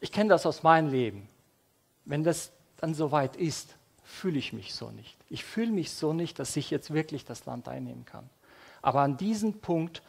ich 0.00 0.10
kenne 0.10 0.30
das 0.30 0.44
aus 0.44 0.64
meinem 0.64 0.90
Leben. 0.90 1.28
Wenn 2.04 2.24
das 2.24 2.50
dann 2.78 2.94
soweit 2.94 3.36
ist, 3.36 3.76
fühle 4.02 4.40
ich 4.40 4.52
mich 4.52 4.74
so 4.74 4.90
nicht. 4.90 5.16
Ich 5.28 5.44
fühle 5.44 5.70
mich 5.70 5.92
so 5.92 6.12
nicht, 6.12 6.40
dass 6.40 6.56
ich 6.56 6.68
jetzt 6.70 6.92
wirklich 6.92 7.24
das 7.24 7.46
Land 7.46 7.68
einnehmen 7.68 8.06
kann. 8.06 8.28
Aber 8.82 9.02
an 9.02 9.16
diesem 9.16 9.60
Punkt 9.60 10.02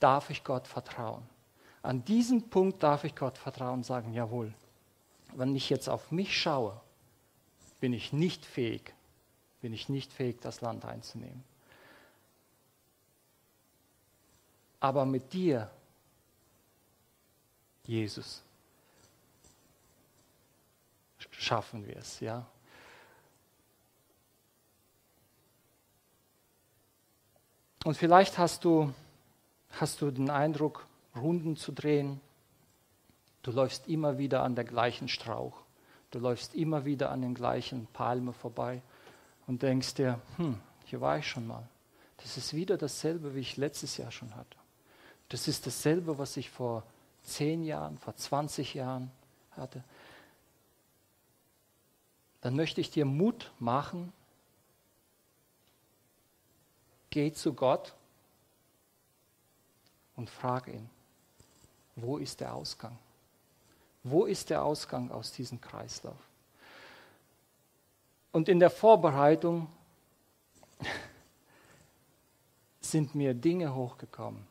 darf 0.00 0.30
ich 0.30 0.42
Gott 0.42 0.66
vertrauen. 0.66 1.28
An 1.82 2.04
diesem 2.04 2.48
Punkt 2.48 2.82
darf 2.82 3.04
ich 3.04 3.16
Gott 3.16 3.38
vertrauen 3.38 3.80
und 3.80 3.86
sagen, 3.86 4.12
jawohl, 4.14 4.54
wenn 5.34 5.56
ich 5.56 5.68
jetzt 5.68 5.88
auf 5.88 6.12
mich 6.12 6.40
schaue, 6.40 6.80
bin 7.80 7.92
ich 7.92 8.12
nicht 8.12 8.46
fähig, 8.46 8.94
bin 9.60 9.72
ich 9.72 9.88
nicht 9.88 10.12
fähig, 10.12 10.40
das 10.40 10.60
Land 10.60 10.84
einzunehmen. 10.84 11.42
Aber 14.78 15.04
mit 15.04 15.32
dir, 15.32 15.70
Jesus, 17.84 18.42
schaffen 21.30 21.86
wir 21.86 21.96
es, 21.96 22.20
ja. 22.20 22.46
Und 27.84 27.96
vielleicht 27.96 28.38
hast 28.38 28.64
du, 28.64 28.94
hast 29.72 30.00
du 30.00 30.12
den 30.12 30.30
Eindruck, 30.30 30.86
Runden 31.16 31.56
zu 31.56 31.72
drehen. 31.72 32.20
Du 33.42 33.50
läufst 33.50 33.88
immer 33.88 34.18
wieder 34.18 34.42
an 34.42 34.54
der 34.54 34.64
gleichen 34.64 35.08
Strauch. 35.08 35.62
Du 36.10 36.18
läufst 36.18 36.54
immer 36.54 36.84
wieder 36.84 37.10
an 37.10 37.22
den 37.22 37.34
gleichen 37.34 37.86
Palmen 37.92 38.34
vorbei 38.34 38.82
und 39.46 39.62
denkst 39.62 39.94
dir, 39.94 40.20
hm, 40.36 40.60
hier 40.84 41.00
war 41.00 41.18
ich 41.18 41.28
schon 41.28 41.46
mal. 41.46 41.68
Das 42.18 42.36
ist 42.36 42.54
wieder 42.54 42.76
dasselbe, 42.76 43.34
wie 43.34 43.40
ich 43.40 43.56
letztes 43.56 43.96
Jahr 43.96 44.10
schon 44.10 44.34
hatte. 44.36 44.56
Das 45.28 45.48
ist 45.48 45.66
dasselbe, 45.66 46.18
was 46.18 46.36
ich 46.36 46.50
vor 46.50 46.84
zehn 47.22 47.64
Jahren, 47.64 47.98
vor 47.98 48.14
20 48.14 48.74
Jahren 48.74 49.10
hatte 49.52 49.82
dann 52.42 52.56
möchte 52.56 52.80
ich 52.80 52.90
dir 52.90 53.06
Mut 53.06 53.52
machen, 53.60 54.12
geh 57.08 57.32
zu 57.32 57.54
Gott 57.54 57.94
und 60.16 60.28
frag 60.28 60.66
ihn, 60.66 60.90
wo 61.96 62.18
ist 62.18 62.40
der 62.40 62.54
Ausgang? 62.54 62.98
Wo 64.02 64.24
ist 64.24 64.50
der 64.50 64.64
Ausgang 64.64 65.10
aus 65.10 65.32
diesem 65.32 65.60
Kreislauf? 65.60 66.16
Und 68.32 68.48
in 68.48 68.58
der 68.58 68.70
Vorbereitung 68.70 69.68
sind 72.80 73.14
mir 73.14 73.34
Dinge 73.34 73.74
hochgekommen, 73.74 74.44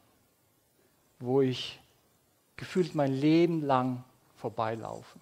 wo 1.20 1.42
ich 1.42 1.80
gefühlt 2.56 2.96
mein 2.96 3.14
Leben 3.14 3.62
lang 3.62 4.04
vorbeilaufe. 4.38 5.20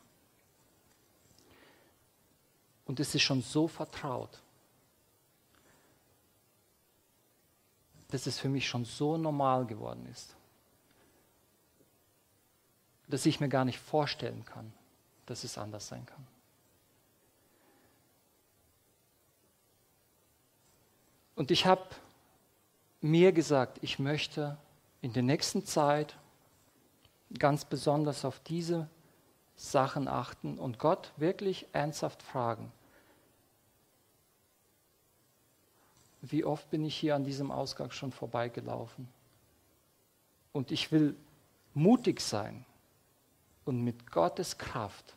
Und 2.86 3.00
es 3.00 3.16
ist 3.16 3.22
schon 3.22 3.42
so 3.42 3.68
vertraut, 3.68 4.42
dass 8.10 8.26
es 8.28 8.40
für 8.40 8.50
mich 8.50 8.68
schon 8.68 8.84
so 8.86 9.18
normal 9.18 9.66
geworden 9.66 10.08
ist, 10.12 10.36
dass 13.10 13.26
ich 13.26 13.40
mir 13.40 13.50
gar 13.50 13.66
nicht 13.66 13.80
vorstellen 13.80 14.46
kann, 14.46 14.72
dass 15.26 15.44
es 15.44 15.58
anders 15.58 15.88
sein 15.88 16.06
kann. 16.06 16.26
Und 21.36 21.52
ich 21.52 21.66
habe 21.66 21.84
mir 23.02 23.32
gesagt, 23.32 23.80
ich 23.82 23.98
möchte 23.98 24.58
in 25.02 25.14
der 25.14 25.24
nächsten 25.24 25.66
Zeit 25.66 26.18
ganz 27.38 27.66
besonders 27.66 28.26
auf 28.26 28.40
diese 28.42 28.90
Sachen 29.56 30.08
achten 30.08 30.58
und 30.58 30.80
Gott 30.80 31.12
wirklich 31.18 31.66
ernsthaft 31.74 32.22
fragen, 32.22 32.72
wie 36.22 36.44
oft 36.44 36.70
bin 36.70 36.84
ich 36.84 36.96
hier 36.96 37.16
an 37.16 37.24
diesem 37.24 37.52
Ausgang 37.52 37.92
schon 37.92 38.12
vorbeigelaufen. 38.12 39.08
Und 40.52 40.72
ich 40.72 40.92
will 40.92 41.16
mutig 41.74 42.20
sein 42.20 42.66
und 43.70 43.84
mit 43.84 44.12
Gottes 44.12 44.58
Kraft 44.58 45.14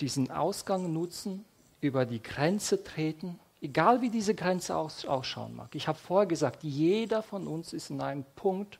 diesen 0.00 0.30
Ausgang 0.30 0.92
nutzen, 0.92 1.44
über 1.80 2.04
die 2.04 2.22
Grenze 2.22 2.84
treten, 2.84 3.38
egal 3.62 4.02
wie 4.02 4.10
diese 4.10 4.34
Grenze 4.34 4.76
ausschauen 4.76 5.56
mag. 5.56 5.74
Ich 5.74 5.88
habe 5.88 5.98
vorher 5.98 6.26
gesagt, 6.26 6.62
jeder 6.62 7.22
von 7.22 7.46
uns 7.46 7.72
ist 7.72 7.90
in 7.90 8.00
einem 8.00 8.24
Punkt, 8.36 8.78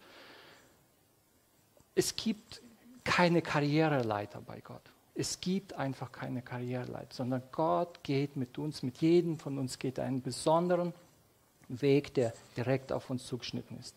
es 1.95 2.15
gibt 2.15 2.61
keine 3.05 3.41
Karriereleiter 3.41 4.41
bei 4.43 4.61
Gott. 4.61 4.83
Es 5.15 5.41
gibt 5.41 5.73
einfach 5.73 6.13
keine 6.13 6.43
Karriereleiter, 6.43 7.13
sondern 7.13 7.43
Gott 7.51 8.05
geht 8.05 8.37
mit 8.37 8.59
uns, 8.59 8.83
mit 8.83 8.99
jedem 8.99 9.39
von 9.39 9.59
uns 9.59 9.79
geht 9.79 9.99
einen 9.99 10.21
besonderen 10.21 10.93
Weg, 11.69 12.15
der 12.15 12.35
direkt 12.57 12.93
auf 12.93 13.09
uns 13.11 13.27
zugeschnitten 13.27 13.79
ist. 13.81 13.95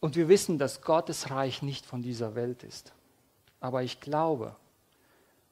Und 0.00 0.16
wir 0.16 0.28
wissen, 0.28 0.58
dass 0.58 0.82
Gottes 0.82 1.30
Reich 1.30 1.62
nicht 1.62 1.84
von 1.84 2.02
dieser 2.02 2.34
Welt 2.34 2.64
ist. 2.64 2.92
Aber 3.60 3.82
ich 3.82 4.00
glaube, 4.00 4.56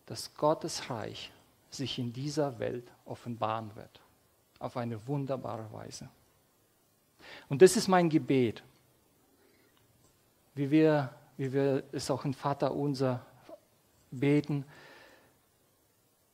dass 0.06 0.34
Gottes 0.34 0.88
Reich 0.88 1.30
sich 1.70 1.98
in 1.98 2.12
dieser 2.12 2.58
Welt 2.58 2.90
offenbaren 3.04 3.74
wird. 3.76 4.00
Auf 4.58 4.76
eine 4.76 5.06
wunderbare 5.06 5.70
Weise. 5.72 6.08
Und 7.48 7.60
das 7.60 7.76
ist 7.76 7.88
mein 7.88 8.08
Gebet. 8.08 8.62
Wie 10.54 10.70
wir 10.70 11.12
wie 11.38 11.52
wir 11.52 11.84
es 11.92 12.10
auch 12.10 12.24
in 12.24 12.34
Vater 12.34 12.74
unser 12.74 13.24
beten, 14.10 14.64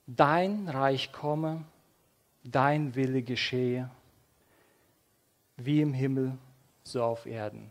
dein 0.07 0.69
Reich 0.69 1.13
komme, 1.13 1.65
dein 2.43 2.95
Wille 2.95 3.23
geschehe, 3.23 3.91
wie 5.57 5.83
im 5.83 5.93
Himmel, 5.93 6.37
so 6.85 7.03
auf 7.05 7.27
Erden. 7.27 7.71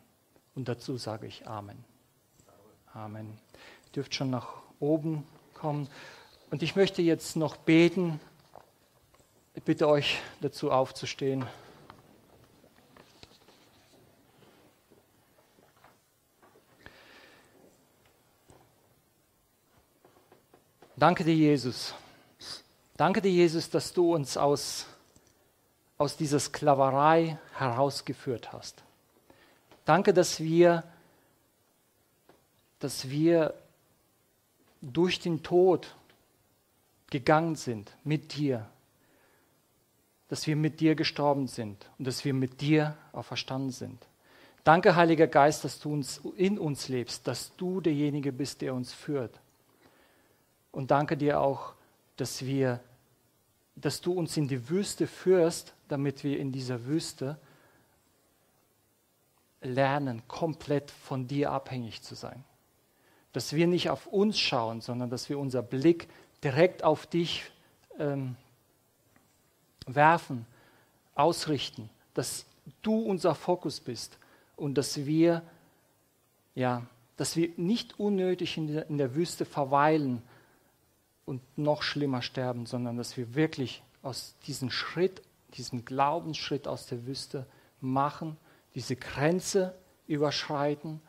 Und 0.56 0.68
dazu 0.68 0.98
sage 0.98 1.28
ich 1.28 1.48
Amen. 1.48 1.84
Amen. 2.94 3.40
Ihr 3.86 3.92
dürft 3.94 4.14
schon 4.14 4.30
nach 4.30 4.50
oben 4.80 5.26
kommen. 5.54 5.88
Und 6.52 6.62
ich 6.62 6.76
möchte 6.76 7.02
jetzt 7.02 7.36
noch 7.36 7.58
beten. 7.58 8.20
Ich 9.56 9.64
bitte 9.64 9.88
euch 9.88 10.20
dazu 10.42 10.72
aufzustehen. 10.72 11.46
Danke 20.96 21.24
dir, 21.24 21.36
Jesus. 21.36 21.96
Danke 22.96 23.22
dir, 23.22 23.32
Jesus, 23.32 23.70
dass 23.70 23.92
du 23.92 24.14
uns 24.14 24.38
aus, 24.38 24.86
aus 25.98 26.16
dieser 26.16 26.40
Sklaverei 26.40 27.40
herausgeführt 27.58 28.54
hast. 28.54 28.83
Danke, 29.86 30.14
dass 30.14 30.40
wir, 30.40 30.84
dass 32.80 33.10
wir 33.10 33.54
durch 34.82 35.20
den 35.20 35.44
Tod 35.44 35.96
gegangen 37.10 37.56
sind 37.56 37.96
mit 38.04 38.36
dir, 38.36 38.68
dass 40.30 40.48
wir 40.48 40.56
mit 40.56 40.80
dir 40.80 40.96
gestorben 40.96 41.48
sind 41.48 41.90
und 41.98 42.08
dass 42.08 42.26
wir 42.26 42.34
mit 42.34 42.62
dir 42.62 42.98
auferstanden 43.12 43.72
sind. 43.72 44.08
Danke, 44.64 44.96
Heiliger 44.96 45.28
Geist, 45.28 45.66
dass 45.66 45.80
du 45.80 45.92
uns 45.92 46.22
in 46.38 46.58
uns 46.58 46.88
lebst, 46.88 47.28
dass 47.28 47.56
du 47.58 47.82
derjenige 47.82 48.32
bist, 48.32 48.62
der 48.62 48.74
uns 48.74 48.94
führt. 48.94 49.40
Und 50.72 50.90
danke 50.90 51.18
dir 51.18 51.42
auch, 51.42 51.74
dass 52.16 52.46
wir, 52.46 52.80
dass 53.76 54.00
du 54.00 54.14
uns 54.14 54.38
in 54.38 54.48
die 54.48 54.70
Wüste 54.70 55.06
führst, 55.06 55.74
damit 55.90 56.24
wir 56.24 56.40
in 56.40 56.52
dieser 56.52 56.86
Wüste 56.86 57.38
lernen, 59.64 60.22
komplett 60.28 60.92
von 60.92 61.28
dir 61.28 61.52
abhängig 61.52 62.02
zu 62.02 62.16
sein. 62.16 62.44
Dass 63.32 63.54
wir 63.54 63.68
nicht 63.68 63.90
auf 63.90 64.08
uns 64.08 64.40
schauen, 64.40 64.82
sondern 64.82 65.10
dass 65.10 65.30
wir 65.30 65.40
unser 65.40 65.62
Blick 65.62 66.08
direkt 66.44 66.84
auf 66.84 67.08
dich 67.08 67.52
ähm, 67.98 68.36
werfen, 69.88 70.46
ausrichten, 71.16 71.90
dass 72.14 72.46
du 72.82 73.00
unser 73.00 73.36
Fokus 73.36 73.80
bist 73.80 74.18
und 74.56 74.76
dass 74.76 75.06
wir, 75.06 75.42
ja, 76.56 76.84
dass 77.18 77.36
wir 77.36 77.50
nicht 77.58 78.00
unnötig 78.00 78.58
in 78.58 78.68
der, 78.68 78.90
in 78.90 78.98
der 78.98 79.16
Wüste 79.16 79.46
verweilen, 79.46 80.22
und 81.26 81.42
noch 81.58 81.84
schlimmer 81.84 82.22
sterben, 82.22 82.66
sondern 82.66 82.98
dass 82.98 83.18
wir 83.18 83.36
wirklich 83.36 83.84
aus 84.02 84.36
diesem 84.46 84.70
Schritt, 84.70 85.22
diesem 85.56 85.86
Glaubensschritt 85.86 86.68
aus 86.68 86.86
der 86.86 87.06
Wüste 87.06 87.46
machen, 87.80 88.38
diese 88.76 88.96
Grenze 88.96 89.76
überschreiten 90.08 91.02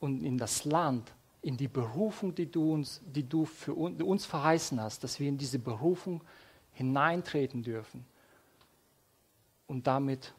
und 0.00 0.22
in 0.22 0.38
das 0.38 0.64
Land, 0.64 1.12
in 1.42 1.56
die 1.56 1.68
Berufung, 1.68 2.34
die 2.34 2.50
du 2.50 2.72
uns, 2.72 3.00
die 3.04 3.28
du 3.28 3.44
für 3.44 3.74
uns 3.74 4.24
verheißen 4.26 4.80
hast, 4.80 5.04
dass 5.04 5.20
wir 5.20 5.28
in 5.28 5.38
diese 5.38 5.58
Berufung 5.58 6.22
hineintreten 6.72 7.62
dürfen 7.62 8.04
und 9.66 9.86
damit 9.86 10.32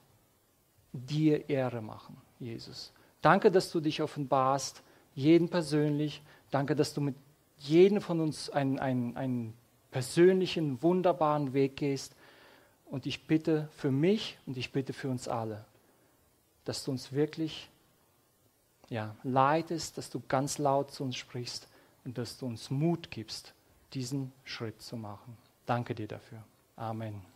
dir 0.92 1.50
Ehre 1.50 1.82
machen, 1.82 2.18
Jesus. 2.40 2.94
Danke, 3.22 3.52
dass 3.52 3.72
du 3.72 3.80
dich 3.80 4.02
offenbarst, 4.02 4.84
jeden 5.16 5.50
persönlich. 5.50 6.22
Danke, 6.52 6.76
dass 6.76 6.94
du 6.94 7.02
mit 7.02 7.16
jeden 7.58 8.02
von 8.02 8.20
uns 8.20 8.50
einen, 8.50 8.80
einen, 8.80 9.16
einen 9.16 9.54
persönlichen, 9.92 10.82
wunderbaren 10.82 11.54
Weg 11.54 11.78
gehst. 11.78 12.16
Und 12.86 13.06
ich 13.06 13.26
bitte 13.26 13.70
für 13.72 13.92
mich 13.92 14.38
und 14.46 14.58
ich 14.58 14.72
bitte 14.72 14.94
für 14.94 15.10
uns 15.10 15.28
alle, 15.28 15.66
dass 16.66 16.84
du 16.84 16.92
uns 16.92 17.12
wirklich 17.12 17.70
ja, 18.90 19.16
leitest, 19.24 19.98
dass 19.98 20.10
du 20.10 20.22
ganz 20.28 20.58
laut 20.58 20.92
zu 20.92 21.04
uns 21.04 21.16
sprichst 21.16 21.68
und 22.06 22.18
dass 22.18 22.38
du 22.38 22.46
uns 22.46 22.70
Mut 22.70 23.12
gibst, 23.12 23.54
diesen 23.94 24.32
Schritt 24.44 24.82
zu 24.82 24.98
machen. 24.98 25.38
Danke 25.66 25.96
dir 25.96 26.08
dafür. 26.08 26.44
Amen. 26.76 27.33